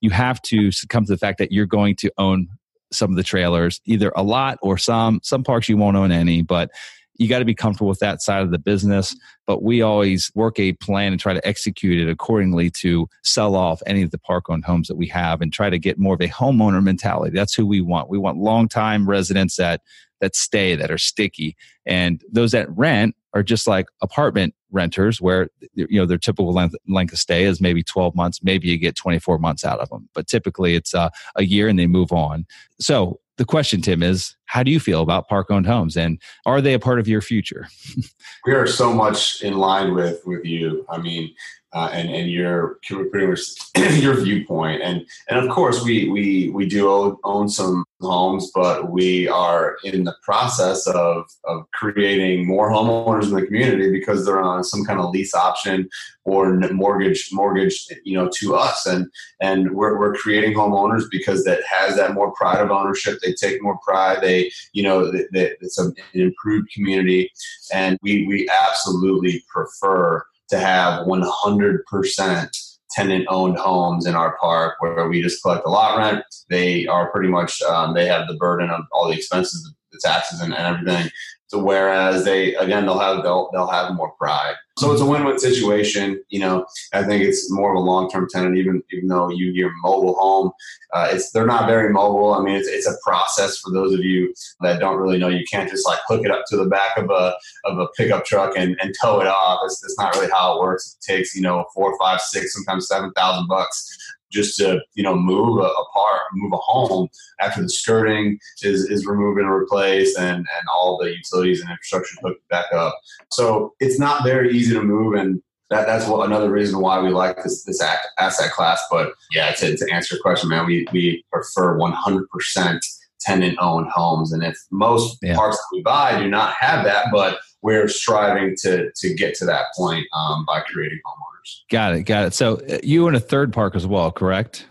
[0.02, 2.48] you have to succumb to the fact that you're going to own
[2.92, 5.20] some of the trailers, either a lot or some.
[5.24, 6.70] Some parks you won't own any, but
[7.16, 9.16] you got to be comfortable with that side of the business.
[9.46, 13.82] But we always work a plan and try to execute it accordingly to sell off
[13.86, 16.22] any of the park owned homes that we have and try to get more of
[16.22, 17.36] a homeowner mentality.
[17.36, 18.10] That's who we want.
[18.10, 19.82] We want long time residents that
[20.22, 21.58] that stay, that are sticky.
[21.86, 26.76] And those that rent are just like apartment renters where you know their typical length,
[26.88, 30.10] length of stay is maybe 12 months maybe you get 24 months out of them
[30.16, 32.46] but typically it's uh, a year and they move on
[32.80, 36.62] so the question tim is how do you feel about park owned homes and are
[36.62, 37.68] they a part of your future?
[38.46, 40.86] We are so much in line with with you.
[40.90, 41.34] I mean
[41.74, 42.80] uh, and and your
[43.12, 43.42] pretty much
[44.02, 44.82] your viewpoint.
[44.82, 50.04] And and of course we we we do own some homes but we are in
[50.04, 55.00] the process of of creating more homeowners in the community because they're on some kind
[55.00, 55.90] of lease option
[56.26, 58.86] or mortgage mortgage you know to us.
[58.86, 59.08] And
[59.42, 63.20] and we're, we're creating homeowners because that has that more pride of ownership.
[63.22, 64.22] They take more pride.
[64.22, 65.28] They you know that
[65.62, 67.32] it's an improved community.
[67.74, 75.08] And we we absolutely prefer to have 100% tenant owned homes in our park where
[75.10, 76.24] we just collect a lot rent.
[76.48, 80.42] They are pretty much, um, they have the burden of all the expenses, the taxes,
[80.42, 81.12] and, and everything.
[81.54, 84.56] So whereas they again they'll have they'll they'll have more pride.
[84.80, 86.20] So it's a win-win situation.
[86.30, 89.72] You know, I think it's more of a long-term tenant, even even though you hear
[89.84, 90.52] mobile home,
[90.94, 92.34] uh, it's they're not very mobile.
[92.34, 95.28] I mean, it's, it's a process for those of you that don't really know.
[95.28, 97.36] You can't just like hook it up to the back of a
[97.66, 99.60] of a pickup truck and, and tow it off.
[99.66, 100.98] It's, it's not really how it works.
[100.98, 103.96] It takes you know four, five, six, sometimes seven thousand bucks
[104.34, 107.08] just to you know move a, a part, move a home
[107.40, 112.16] after the skirting is, is removed and replaced, and and all the utilities and infrastructure
[112.24, 112.98] hooked back up.
[113.32, 117.10] So it's not very easy to move, and that that's what another reason why we
[117.10, 117.82] like this this
[118.20, 118.84] asset class.
[118.90, 122.86] But yeah, to, to answer your question, man, we we prefer 100 percent
[123.22, 125.36] tenant owned homes, and if most yeah.
[125.36, 129.46] parks that we buy do not have that, but we're striving to to get to
[129.46, 131.62] that point um, by creating homeowners.
[131.72, 132.04] Got it.
[132.04, 132.34] Got it.
[132.34, 134.68] So uh, you in a third park as well, correct?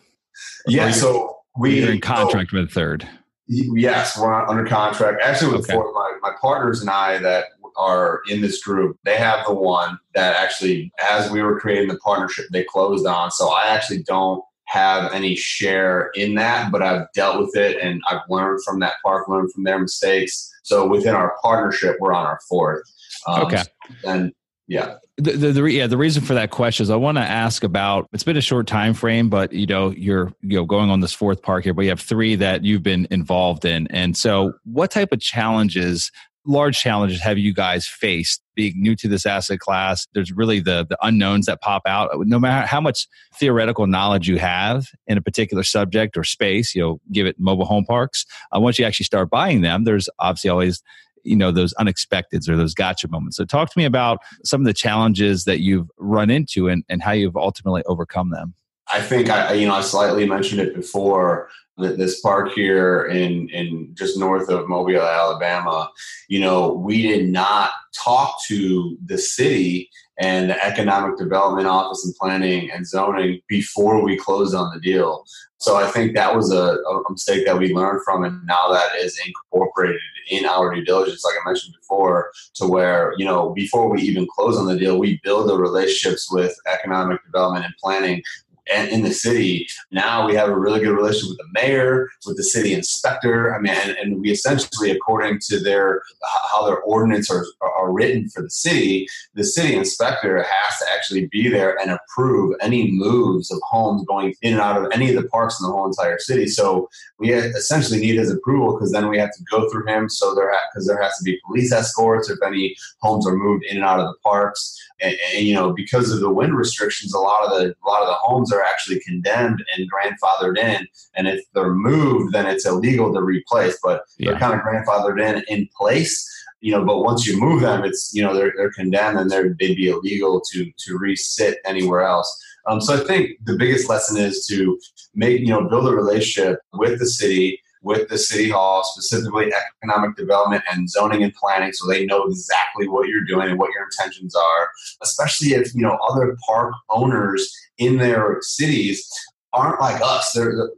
[0.67, 0.93] Yeah.
[0.93, 3.09] So we are in contract so, with a third.
[3.49, 5.21] Yes, we're under contract.
[5.23, 5.75] Actually, with okay.
[5.75, 9.99] four, my, my partners and I that are in this group, they have the one
[10.15, 13.31] that actually, as we were creating the partnership, they closed on.
[13.31, 18.01] So I actually don't have any share in that, but I've dealt with it and
[18.09, 20.52] I've learned from that park, learned from their mistakes.
[20.63, 22.83] So within our partnership, we're on our fourth.
[23.27, 23.63] Um, okay.
[24.05, 24.33] And
[24.69, 24.97] yeah.
[25.19, 28.09] The, the, the, yeah the reason for that question is I want to ask about
[28.15, 31.13] it's been a short time frame but you know you're you know going on this
[31.13, 34.91] fourth park here but you have three that you've been involved in and so what
[34.91, 36.11] type of challenges
[36.45, 40.07] large challenges have you guys faced being new to this asset class?
[40.15, 42.11] There's really the the unknowns that pop out.
[42.27, 46.83] No matter how much theoretical knowledge you have in a particular subject or space you
[46.83, 50.51] know give it mobile home parks uh, once you actually start buying them there's obviously
[50.51, 50.83] always
[51.25, 53.37] you know those unexpecteds or those gotcha moments.
[53.37, 57.03] So talk to me about some of the challenges that you've run into and, and
[57.03, 58.55] how you've ultimately overcome them.
[58.93, 63.91] I think i you know i slightly mentioned it before this park here in in
[63.95, 65.91] just north of Mobile, Alabama,
[66.29, 72.15] you know, we did not talk to the city and the economic development office and
[72.17, 75.25] planning and zoning before we closed on the deal.
[75.59, 78.97] So I think that was a, a mistake that we learned from, and now that
[79.01, 83.89] is incorporated in our due diligence, like I mentioned before, to where you know before
[83.89, 88.23] we even close on the deal, we build the relationships with economic development and planning
[88.73, 89.67] and in the city.
[89.91, 93.55] Now we have a really good relationship with the mayor, with the city inspector.
[93.55, 96.03] I mean, and, and we essentially, according to their
[96.51, 101.27] how their ordinance are, are written for the city, the city inspector has to actually
[101.27, 105.21] be there and approve any moves of homes going in and out of any of
[105.21, 106.47] the parks in the whole entire city.
[106.47, 110.09] So we essentially need his approval because then we have to go through him.
[110.09, 113.77] So there because there has to be police escorts if any homes are moved in
[113.77, 114.79] and out of the parks.
[115.01, 118.03] And, and, you know because of the wind restrictions, a lot of the a lot
[118.03, 120.87] of the homes are actually condemned and grandfathered in.
[121.15, 123.79] And if they're moved, then it's illegal to replace.
[123.83, 124.31] But yeah.
[124.31, 126.29] they're kind of grandfathered in in place.
[126.61, 129.57] You know, but once you move them, it's you know they're, they're condemned and they're,
[129.59, 132.31] they'd be illegal to to resit anywhere else.
[132.67, 134.79] Um, so I think the biggest lesson is to
[135.15, 140.17] make you know build a relationship with the city with the city hall, specifically economic
[140.17, 143.85] development and zoning and planning, so they know exactly what you're doing and what your
[143.85, 144.71] intentions are.
[145.03, 149.09] Especially if you know other park owners in their cities
[149.53, 150.37] aren't like us.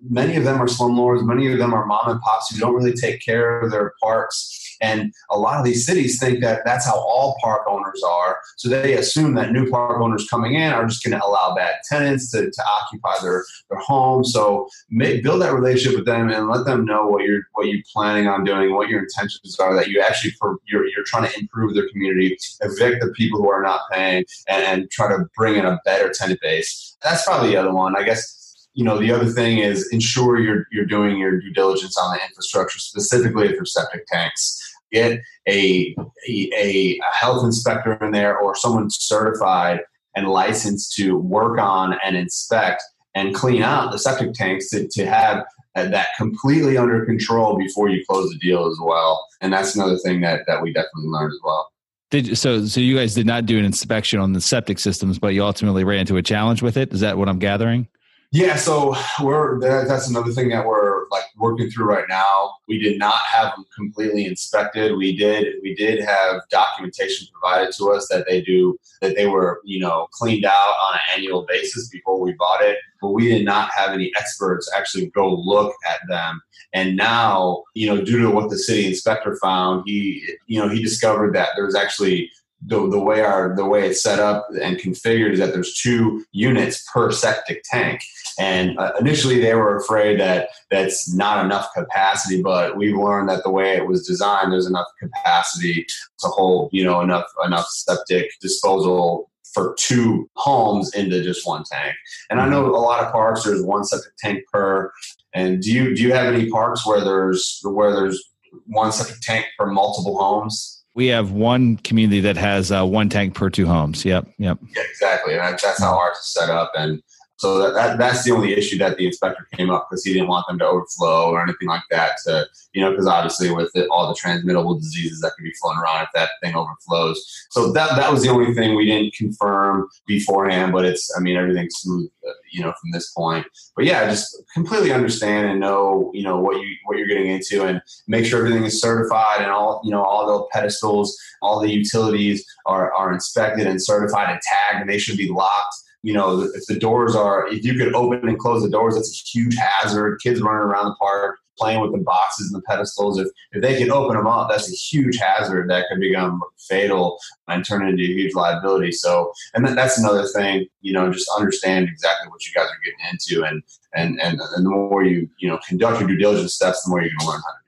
[0.09, 1.25] Many of them are slumlords.
[1.25, 4.64] Many of them are mom and pops who don't really take care of their parks
[4.81, 8.39] and a lot of these cities think that that's how all park owners are.
[8.57, 11.77] So they assume that new park owners coming in are just going to allow bad
[11.89, 14.25] tenants to, to occupy their, their home.
[14.25, 17.83] So make, build that relationship with them and let them know what you're what you're
[17.93, 19.75] planning on doing, what your intentions are.
[19.75, 23.51] That you actually for, you're you're trying to improve their community, evict the people who
[23.51, 26.97] are not paying, and, and try to bring in a better tenant base.
[27.03, 28.41] That's probably the other one, I guess
[28.75, 32.23] you know the other thing is ensure you're you're doing your due diligence on the
[32.25, 34.61] infrastructure specifically if there's septic tanks
[34.95, 35.95] get a,
[36.29, 39.81] a, a health inspector in there or someone certified
[40.17, 42.83] and licensed to work on and inspect
[43.15, 48.03] and clean out the septic tanks to, to have that completely under control before you
[48.09, 49.27] close the deal as well.
[49.41, 51.69] And that's another thing that, that we definitely learned as well.
[52.11, 52.65] Did so?
[52.67, 55.83] So you guys did not do an inspection on the septic systems, but you ultimately
[55.83, 56.93] ran into a challenge with it.
[56.93, 57.89] Is that what I'm gathering?
[58.35, 62.55] Yeah, so we're that's another thing that we're like working through right now.
[62.67, 64.97] We did not have them completely inspected.
[64.97, 69.61] We did we did have documentation provided to us that they do that they were
[69.65, 73.45] you know cleaned out on an annual basis before we bought it, but we did
[73.45, 76.43] not have any experts actually go look at them.
[76.73, 80.83] And now you know due to what the city inspector found, he you know he
[80.83, 82.33] discovered that there's actually
[82.67, 86.25] the, the way our the way it's set up and configured is that there's two
[86.33, 88.01] units per septic tank
[88.39, 93.43] and uh, initially they were afraid that that's not enough capacity but we've learned that
[93.45, 95.87] the way it was designed there's enough capacity
[96.19, 101.95] to hold you know enough enough septic disposal for two homes into just one tank
[102.31, 104.91] and i know a lot of parks there's one septic tank per
[105.33, 108.23] and do you do you have any parks where there's where there's
[108.67, 113.35] one septic tank per multiple homes we have one community that has uh, one tank
[113.35, 114.05] per two homes.
[114.05, 114.59] Yep, yep.
[114.75, 115.35] Yeah, exactly.
[115.35, 116.71] And that's how ours is set up.
[116.77, 117.03] And
[117.45, 120.29] so that, that, that's the only issue that the inspector came up because he didn't
[120.29, 122.13] want them to overflow or anything like that.
[122.25, 126.05] To you know, because obviously with all the transmittable diseases that could be floating around
[126.05, 127.23] if that thing overflows.
[127.51, 130.73] So that that was the only thing we didn't confirm beforehand.
[130.73, 133.45] But it's I mean everything's smooth, uh, you know, from this point.
[133.77, 137.67] But yeah, just completely understand and know you know what you what you're getting into
[137.67, 141.71] and make sure everything is certified and all you know all the pedestals, all the
[141.71, 146.43] utilities are are inspected and certified and tagged, and they should be locked you know,
[146.43, 149.57] if the doors are, if you could open and close the doors, that's a huge
[149.57, 150.21] hazard.
[150.23, 153.19] Kids running around the park, playing with the boxes and the pedestals.
[153.19, 157.19] If, if they can open them up, that's a huge hazard that could become fatal
[157.49, 158.93] and turn into a huge liability.
[158.93, 163.01] So, and that's another thing, you know, just understand exactly what you guys are getting
[163.11, 163.49] into.
[163.49, 163.63] And,
[163.95, 167.01] and, and, and the more you, you know, conduct your due diligence steps, the more
[167.01, 167.64] you're going to learn how to.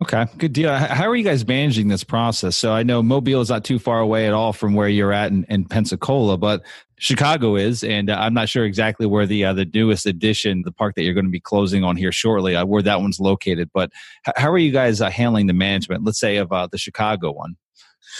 [0.00, 0.72] Okay, good deal.
[0.72, 2.56] How are you guys managing this process?
[2.56, 5.32] So I know Mobile is not too far away at all from where you're at
[5.32, 6.62] in, in Pensacola, but
[7.00, 10.70] Chicago is, and uh, I'm not sure exactly where the uh, the newest addition, the
[10.70, 13.70] park that you're going to be closing on here shortly, uh, where that one's located.
[13.74, 13.90] But
[14.36, 16.04] how are you guys uh, handling the management?
[16.04, 17.56] Let's say of uh, the Chicago one.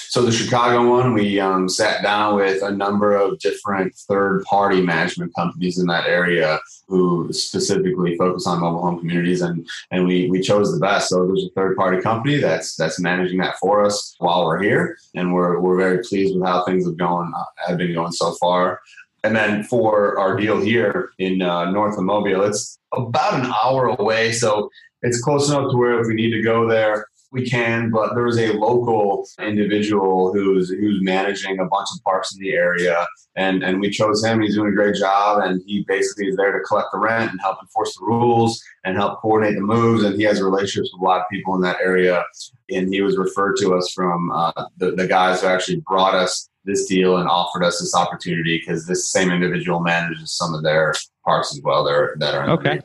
[0.09, 5.35] So the Chicago one, we um, sat down with a number of different third-party management
[5.35, 10.41] companies in that area who specifically focus on mobile home communities, and and we we
[10.41, 11.09] chose the best.
[11.09, 15.35] So there's a third-party company that's that's managing that for us while we're here, and
[15.35, 17.33] we're we're very pleased with how things have gone
[17.67, 18.81] have been going so far.
[19.25, 23.89] And then for our deal here in uh, north of Mobile, it's about an hour
[23.99, 24.71] away, so
[25.03, 28.27] it's close enough to where if we need to go there, we can, but there
[28.27, 33.07] is a local individual who's who's managing a bunch of parks in the area,
[33.37, 34.41] and and we chose him.
[34.41, 37.41] He's doing a great job, and he basically is there to collect the rent and
[37.41, 40.05] help enforce the rules and help coordinate the moves.
[40.05, 42.25] And he has relationships with a lot of people in that area,
[42.71, 46.49] and he was referred to us from uh, the the guys who actually brought us
[46.65, 50.95] this deal and offered us this opportunity because this same individual manages some of their
[51.25, 51.85] parks as well.
[51.85, 52.81] There that are okay.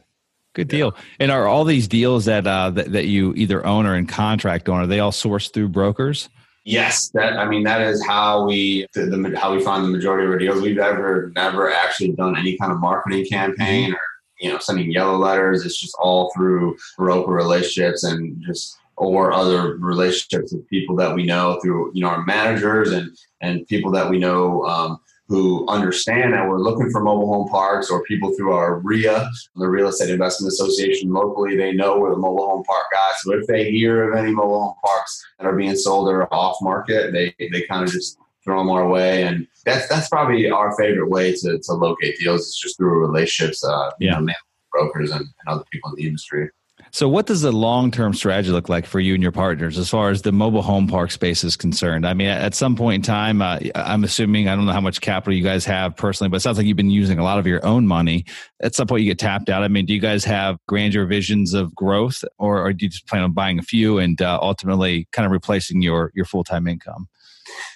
[0.54, 0.94] Good deal.
[0.96, 1.04] Yeah.
[1.20, 4.70] And are all these deals that, uh, that that you either own or in contract
[4.70, 4.82] on?
[4.82, 6.30] Are they all sourced through brokers?
[6.66, 10.26] Yes, that I mean that is how we the, the, how we find the majority
[10.26, 10.62] of our deals.
[10.62, 13.96] We've ever never actually done any kind of marketing campaign mm-hmm.
[13.96, 14.02] or
[14.40, 15.66] you know sending yellow letters.
[15.66, 21.24] It's just all through broker relationships and just or other relationships with people that we
[21.24, 26.34] know through you know our managers and and people that we know um, who understand
[26.34, 30.10] that we're looking for mobile home parks or people through our RIA, the Real Estate
[30.10, 33.16] Investment Association locally, they know we're the mobile home park guys.
[33.22, 36.58] So if they hear of any mobile home parks that are being sold or off
[36.62, 39.24] market, they, they kind of just throw them our way.
[39.24, 43.64] And that's, that's probably our favorite way to, to locate deals is just through relationships,
[43.64, 44.20] uh, yeah.
[44.20, 44.34] you know,
[44.72, 46.50] brokers and, and other people in the industry.
[46.94, 49.90] So, what does the long term strategy look like for you and your partners as
[49.90, 52.06] far as the mobile home park space is concerned?
[52.06, 55.02] I mean, at some point in time, uh, I'm assuming, I don't know how much
[55.02, 57.48] capital you guys have personally, but it sounds like you've been using a lot of
[57.48, 58.26] your own money.
[58.62, 59.64] At some point, you get tapped out.
[59.64, 63.08] I mean, do you guys have grandeur visions of growth, or, or do you just
[63.08, 66.68] plan on buying a few and uh, ultimately kind of replacing your, your full time
[66.68, 67.08] income?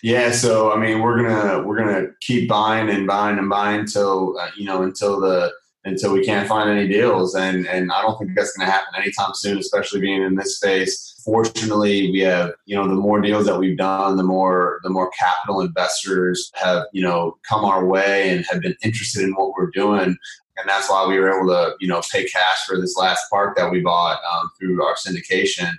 [0.04, 4.38] Yeah, so I mean, we're gonna we're gonna keep buying and buying and buying until
[4.38, 5.52] uh, you know until the
[5.88, 7.34] until we can't find any deals.
[7.34, 10.58] And and I don't think that's going to happen anytime soon, especially being in this
[10.58, 11.16] space.
[11.24, 15.10] Fortunately, we have you know the more deals that we've done, the more the more
[15.18, 19.72] capital investors have you know come our way and have been interested in what we're
[19.72, 20.16] doing.
[20.60, 23.56] And that's why we were able to, you know, pay cash for this last park
[23.58, 25.72] that we bought um, through our syndication.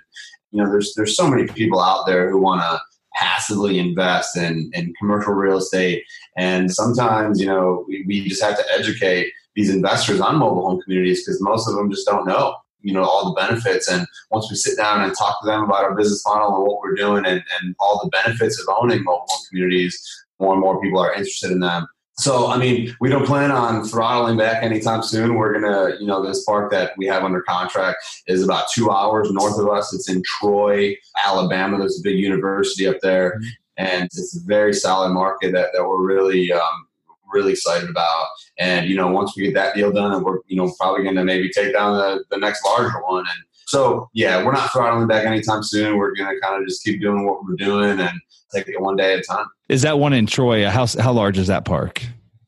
[0.51, 2.79] You know, there's there's so many people out there who want to
[3.13, 6.03] passively invest in, in commercial real estate.
[6.37, 10.81] And sometimes, you know, we, we just have to educate these investors on mobile home
[10.81, 13.89] communities because most of them just don't know you know all the benefits.
[13.89, 16.79] And once we sit down and talk to them about our business model and what
[16.79, 20.01] we're doing and, and all the benefits of owning mobile home communities
[20.39, 21.87] more and more people are interested in them.
[22.13, 25.35] So i mean we don't plan on throttling back anytime soon.
[25.35, 27.97] We're gonna you know this park that we have under contract
[28.27, 29.93] is about two hours north of us.
[29.93, 30.95] It's in troy
[31.25, 31.77] alabama.
[31.77, 33.31] There's a big university up there.
[33.31, 33.47] Mm-hmm.
[33.77, 36.87] and it's a very solid market that, that we're really um,
[37.31, 38.27] really excited about.
[38.57, 41.15] And you know, once we get that deal done, and we're you know probably going
[41.15, 43.19] to maybe take down the the next larger one.
[43.19, 45.97] And so yeah, we're not throttling back anytime soon.
[45.97, 48.19] We're going to kind of just keep doing what we're doing and
[48.53, 49.45] take it one day at a time.
[49.67, 50.67] Is that one in Troy?
[50.67, 52.01] How how large is that park?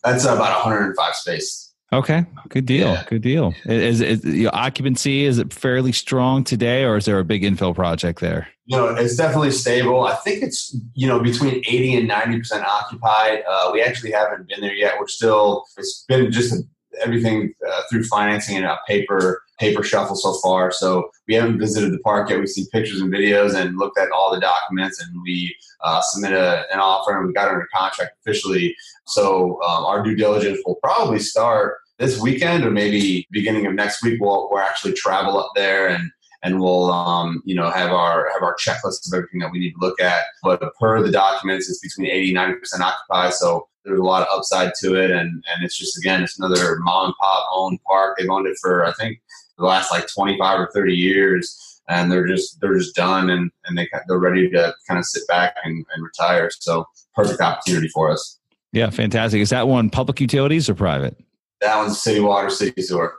[0.04, 1.71] That's about 105 space.
[1.94, 2.94] Okay, good deal.
[2.94, 3.04] Yeah.
[3.08, 3.54] Good deal.
[3.66, 7.44] Is, is, is your occupancy is it fairly strong today, or is there a big
[7.44, 8.48] infill project there?
[8.68, 10.06] No, it's definitely stable.
[10.06, 13.44] I think it's you know between 80 and 90 percent occupied.
[13.46, 14.96] Uh, we actually haven't been there yet.
[15.00, 15.66] We're still.
[15.78, 16.64] It's been just a,
[17.04, 20.72] everything uh, through financing and a paper paper shuffle so far.
[20.72, 22.40] So we haven't visited the park yet.
[22.40, 26.32] We've seen pictures and videos and looked at all the documents, and we uh, submit
[26.32, 28.76] a, an offer and we got under contract officially.
[29.08, 34.04] So um, our due diligence will probably start this weekend or maybe beginning of next
[34.04, 34.20] week.
[34.20, 36.12] We'll, we'll actually travel up there and
[36.44, 39.74] and we'll um, you know have our have our checklist of everything that we need
[39.74, 40.24] to look at.
[40.44, 43.34] But per the documents, it's between 80 90 percent occupied.
[43.36, 46.78] So there's a lot of upside to it, and and it's just again it's another
[46.80, 48.18] mom and pop owned park.
[48.18, 49.22] They've owned it for I think
[49.58, 51.68] the last like 25 or 30 years.
[51.90, 55.28] And they're just they're just done, and, and they they're ready to kind of sit
[55.28, 56.50] back and, and retire.
[56.58, 56.86] So
[57.16, 58.40] perfect opportunity for us.
[58.72, 59.42] Yeah, fantastic.
[59.42, 61.18] Is that one public utilities or private?
[61.62, 63.14] That one's city water, city sewer.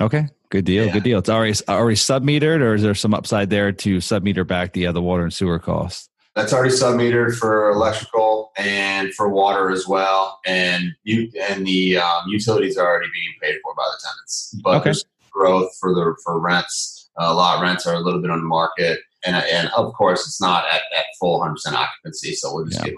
[0.00, 0.86] Okay, good deal.
[0.86, 0.92] Yeah.
[0.92, 1.18] Good deal.
[1.18, 4.86] It's already already sub metered, or is there some upside there to submeter back the
[4.86, 6.08] other water and sewer costs?
[6.36, 12.22] That's already sub-metered for electrical and for water as well, and you and the um,
[12.28, 14.54] utilities are already being paid for by the tenants.
[14.62, 14.84] But Okay.
[14.84, 17.10] there's growth for the for rents.
[17.16, 20.24] a lot of rents are a little bit on the market, and and of course
[20.28, 22.90] it's not at, at full 100 percent occupancy, so we'll just Yeah.
[22.90, 22.94] get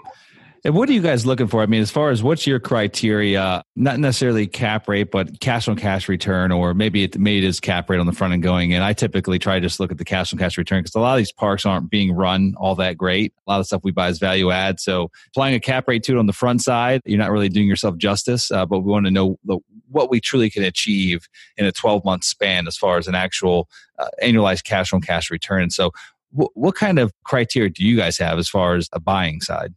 [0.63, 1.63] And what are you guys looking for?
[1.63, 5.75] I mean, as far as what's your criteria, not necessarily cap rate, but cash on
[5.75, 8.69] cash return, or maybe it maybe it is cap rate on the front end going
[8.69, 8.83] in.
[8.83, 11.13] I typically try to just look at the cash on cash return because a lot
[11.13, 13.33] of these parks aren't being run all that great.
[13.47, 14.79] A lot of stuff we buy is value add.
[14.79, 17.67] So applying a cap rate to it on the front side, you're not really doing
[17.67, 18.51] yourself justice.
[18.51, 19.57] Uh, but we want to know the,
[19.89, 23.67] what we truly can achieve in a 12 month span as far as an actual
[23.97, 25.71] uh, annualized cash on cash return.
[25.71, 25.89] So
[26.37, 29.73] wh- what kind of criteria do you guys have as far as a buying side?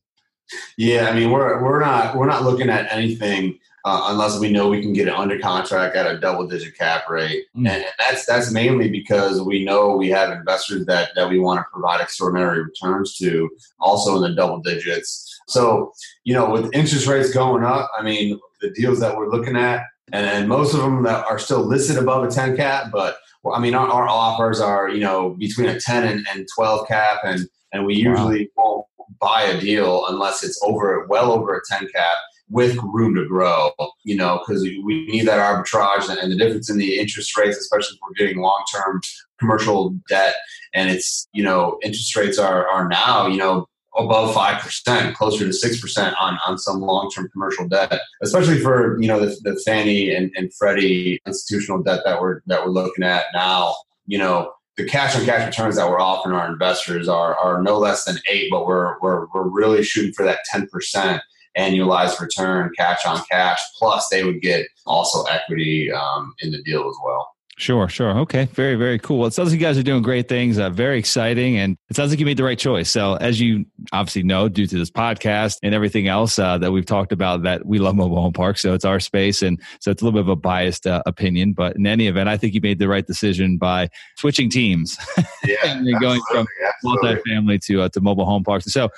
[0.77, 4.69] Yeah, I mean we're we're not we're not looking at anything uh, unless we know
[4.71, 7.69] we can get it under contract at a double digit cap rate, Mm.
[7.69, 11.65] and that's that's mainly because we know we have investors that that we want to
[11.73, 15.39] provide extraordinary returns to, also in the double digits.
[15.49, 15.93] So
[16.25, 19.83] you know, with interest rates going up, I mean the deals that we're looking at,
[20.13, 23.55] and, and most of them that are still listed above a ten cap, but well,
[23.55, 27.19] I mean our, our offers are you know between a ten and, and twelve cap,
[27.25, 28.11] and and we Wow.
[28.13, 28.87] usually won't
[29.21, 32.17] buy a deal unless it's over well over a 10 cap
[32.51, 33.71] with room to grow
[34.05, 37.95] you know because we need that arbitrage and the difference in the interest rates especially
[37.95, 39.01] if we're getting long-term
[39.39, 40.35] commercial debt
[40.75, 45.51] and it's you know interest rates are are now you know above 5% closer to
[45.51, 50.31] 6% on on some long-term commercial debt especially for you know the, the fannie and,
[50.37, 53.75] and freddie institutional debt that we're that we're looking at now
[54.07, 57.79] you know the cash on cash returns that we're offering our investors are are no
[57.79, 61.23] less than eight, but we're we're we're really shooting for that ten percent
[61.57, 63.61] annualized return, cash on cash.
[63.79, 67.34] Plus, they would get also equity um, in the deal as well.
[67.57, 68.19] Sure, sure.
[68.19, 68.47] Okay.
[68.47, 69.19] Very, very cool.
[69.19, 70.59] Well, it sounds like you guys are doing great things.
[70.59, 71.57] Uh, very exciting.
[71.57, 72.91] And it sounds like you made the right choice.
[72.91, 76.85] So, as you obviously know, due to this podcast and everything else uh, that we've
[76.85, 78.61] talked about, that we love mobile home parks.
[78.61, 79.41] So, it's our space.
[79.41, 81.53] And so, it's a little bit of a biased uh, opinion.
[81.53, 84.97] But in any event, I think you made the right decision by switching teams
[85.45, 87.33] Yeah, and going from absolutely, absolutely.
[87.33, 88.65] multifamily to, uh, to mobile home parks.
[88.73, 88.89] So,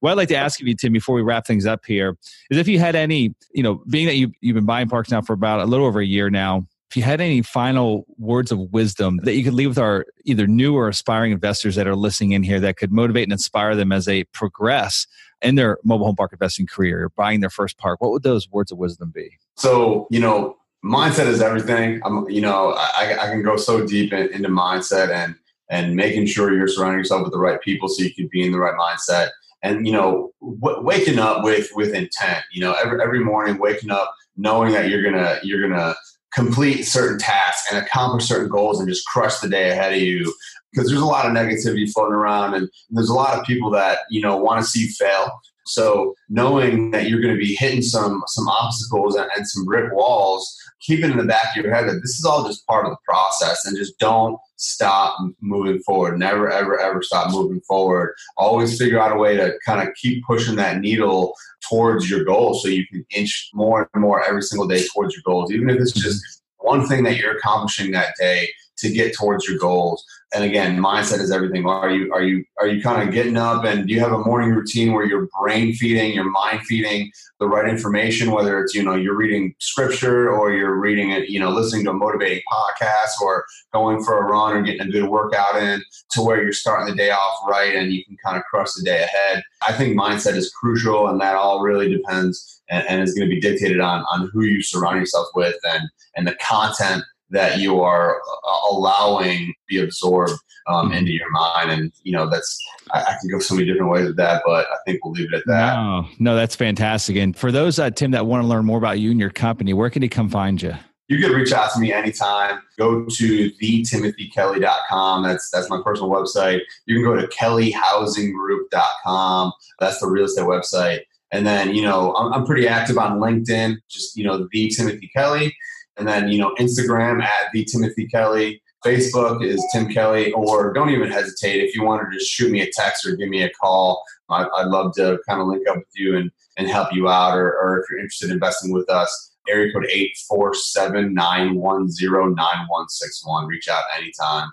[0.00, 2.16] what I'd like to ask of you, Tim, before we wrap things up here,
[2.50, 5.20] is if you had any, you know, being that you, you've been buying parks now
[5.20, 8.58] for about a little over a year now, if you had any final words of
[8.72, 12.32] wisdom that you could leave with our either new or aspiring investors that are listening
[12.32, 15.06] in here that could motivate and inspire them as they progress
[15.42, 18.50] in their mobile home park investing career, or buying their first park, what would those
[18.50, 19.30] words of wisdom be?
[19.56, 22.00] So you know, mindset is everything.
[22.04, 25.34] I'm, you know, I, I can go so deep in, into mindset and
[25.70, 28.52] and making sure you're surrounding yourself with the right people so you can be in
[28.52, 29.30] the right mindset.
[29.62, 32.44] And you know, w- waking up with with intent.
[32.52, 35.94] You know, every every morning, waking up knowing that you're gonna you're gonna
[36.38, 40.32] complete certain tasks and accomplish certain goals and just crush the day ahead of you.
[40.72, 44.00] Because there's a lot of negativity floating around, and there's a lot of people that
[44.10, 45.40] you know want to see you fail.
[45.66, 49.92] So knowing that you're going to be hitting some some obstacles and, and some brick
[49.92, 52.86] walls, keep it in the back of your head that this is all just part
[52.86, 56.18] of the process, and just don't stop moving forward.
[56.18, 58.14] Never, ever, ever stop moving forward.
[58.36, 61.34] Always figure out a way to kind of keep pushing that needle
[61.68, 65.22] towards your goal so you can inch more and more every single day towards your
[65.24, 66.08] goals, even if it's mm-hmm.
[66.08, 68.48] just one thing that you're accomplishing that day
[68.78, 70.04] to get towards your goals.
[70.34, 71.66] And again, mindset is everything.
[71.66, 74.18] Are you are you are you kind of getting up and do you have a
[74.18, 77.10] morning routine where you're brain feeding, you're mind feeding
[77.40, 81.40] the right information, whether it's, you know, you're reading scripture or you're reading it, you
[81.40, 85.08] know, listening to a motivating podcast or going for a run or getting a good
[85.08, 88.42] workout in to where you're starting the day off right and you can kind of
[88.44, 89.42] crush the day ahead.
[89.66, 93.34] I think mindset is crucial and that all really depends and, and is going to
[93.34, 97.80] be dictated on on who you surround yourself with and and the content that you
[97.80, 100.32] are uh, allowing be absorbed
[100.66, 101.70] um, into your mind.
[101.70, 102.58] And, you know, that's,
[102.92, 105.32] I, I can go so many different ways with that, but I think we'll leave
[105.32, 105.74] it at that.
[105.74, 107.16] No, no, that's fantastic.
[107.16, 109.72] And for those, uh, Tim, that want to learn more about you and your company,
[109.72, 110.74] where can he come find you?
[111.08, 112.60] You can reach out to me anytime.
[112.78, 115.22] Go to thetimothykelly.com.
[115.22, 116.60] That's that's my personal website.
[116.84, 119.52] You can go to kellyhousinggroup.com.
[119.80, 121.00] That's the real estate website.
[121.30, 125.10] And then, you know, I'm, I'm pretty active on LinkedIn, just, you know, the Timothy
[125.14, 125.54] Kelly.
[125.98, 128.62] And then, you know, Instagram at the Timothy Kelly.
[128.86, 132.60] Facebook is Tim Kelly, or don't even hesitate if you want to just shoot me
[132.60, 134.04] a text or give me a call.
[134.30, 137.36] I, I'd love to kind of link up with you and, and help you out,
[137.36, 143.46] or, or if you're interested in investing with us, area code 847 910 9161.
[143.46, 144.48] Reach out anytime.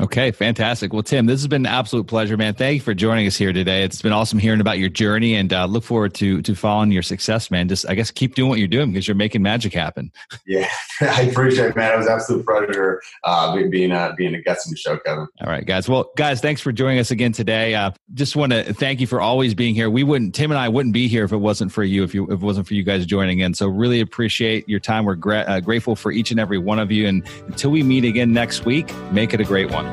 [0.00, 0.92] Okay, fantastic.
[0.92, 2.54] Well, Tim, this has been an absolute pleasure, man.
[2.54, 3.84] Thank you for joining us here today.
[3.84, 7.02] It's been awesome hearing about your journey, and uh, look forward to to following your
[7.02, 7.68] success, man.
[7.68, 10.10] Just, I guess, keep doing what you're doing because you're making magic happen.
[10.46, 10.68] Yeah,
[11.00, 11.94] I appreciate it, man.
[11.94, 15.26] It was absolute pleasure uh, being a, being a guest on the show, Kevin.
[15.40, 15.88] All right, guys.
[15.88, 17.74] Well, guys, thanks for joining us again today.
[17.74, 19.88] Uh, just want to thank you for always being here.
[19.88, 22.24] We wouldn't, Tim and I wouldn't be here if it wasn't for you, if you,
[22.24, 23.54] if it wasn't for you guys joining in.
[23.54, 25.06] So, really appreciate your time.
[25.06, 27.06] We're gra- uh, grateful for each and every one of you.
[27.06, 29.83] And until we meet again next week, make it a great one.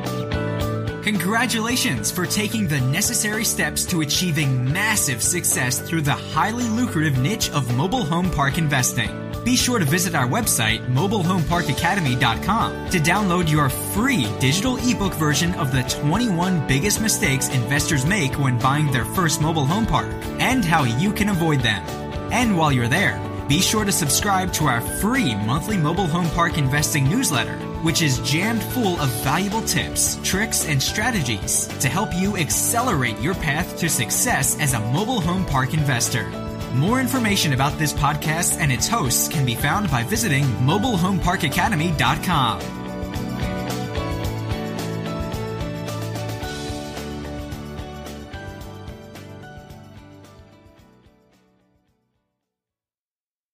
[1.04, 7.50] Congratulations for taking the necessary steps to achieving massive success through the highly lucrative niche
[7.52, 9.10] of mobile home park investing.
[9.44, 15.72] Be sure to visit our website, mobilehomeparkacademy.com, to download your free digital ebook version of
[15.72, 20.84] the 21 biggest mistakes investors make when buying their first mobile home park and how
[20.84, 21.84] you can avoid them.
[22.32, 26.58] And while you're there, be sure to subscribe to our free monthly mobile home park
[26.58, 32.38] investing newsletter which is jammed full of valuable tips, tricks, and strategies to help you
[32.38, 36.30] accelerate your path to success as a mobile home park investor.
[36.74, 42.81] More information about this podcast and its hosts can be found by visiting mobilehomeparkacademy.com.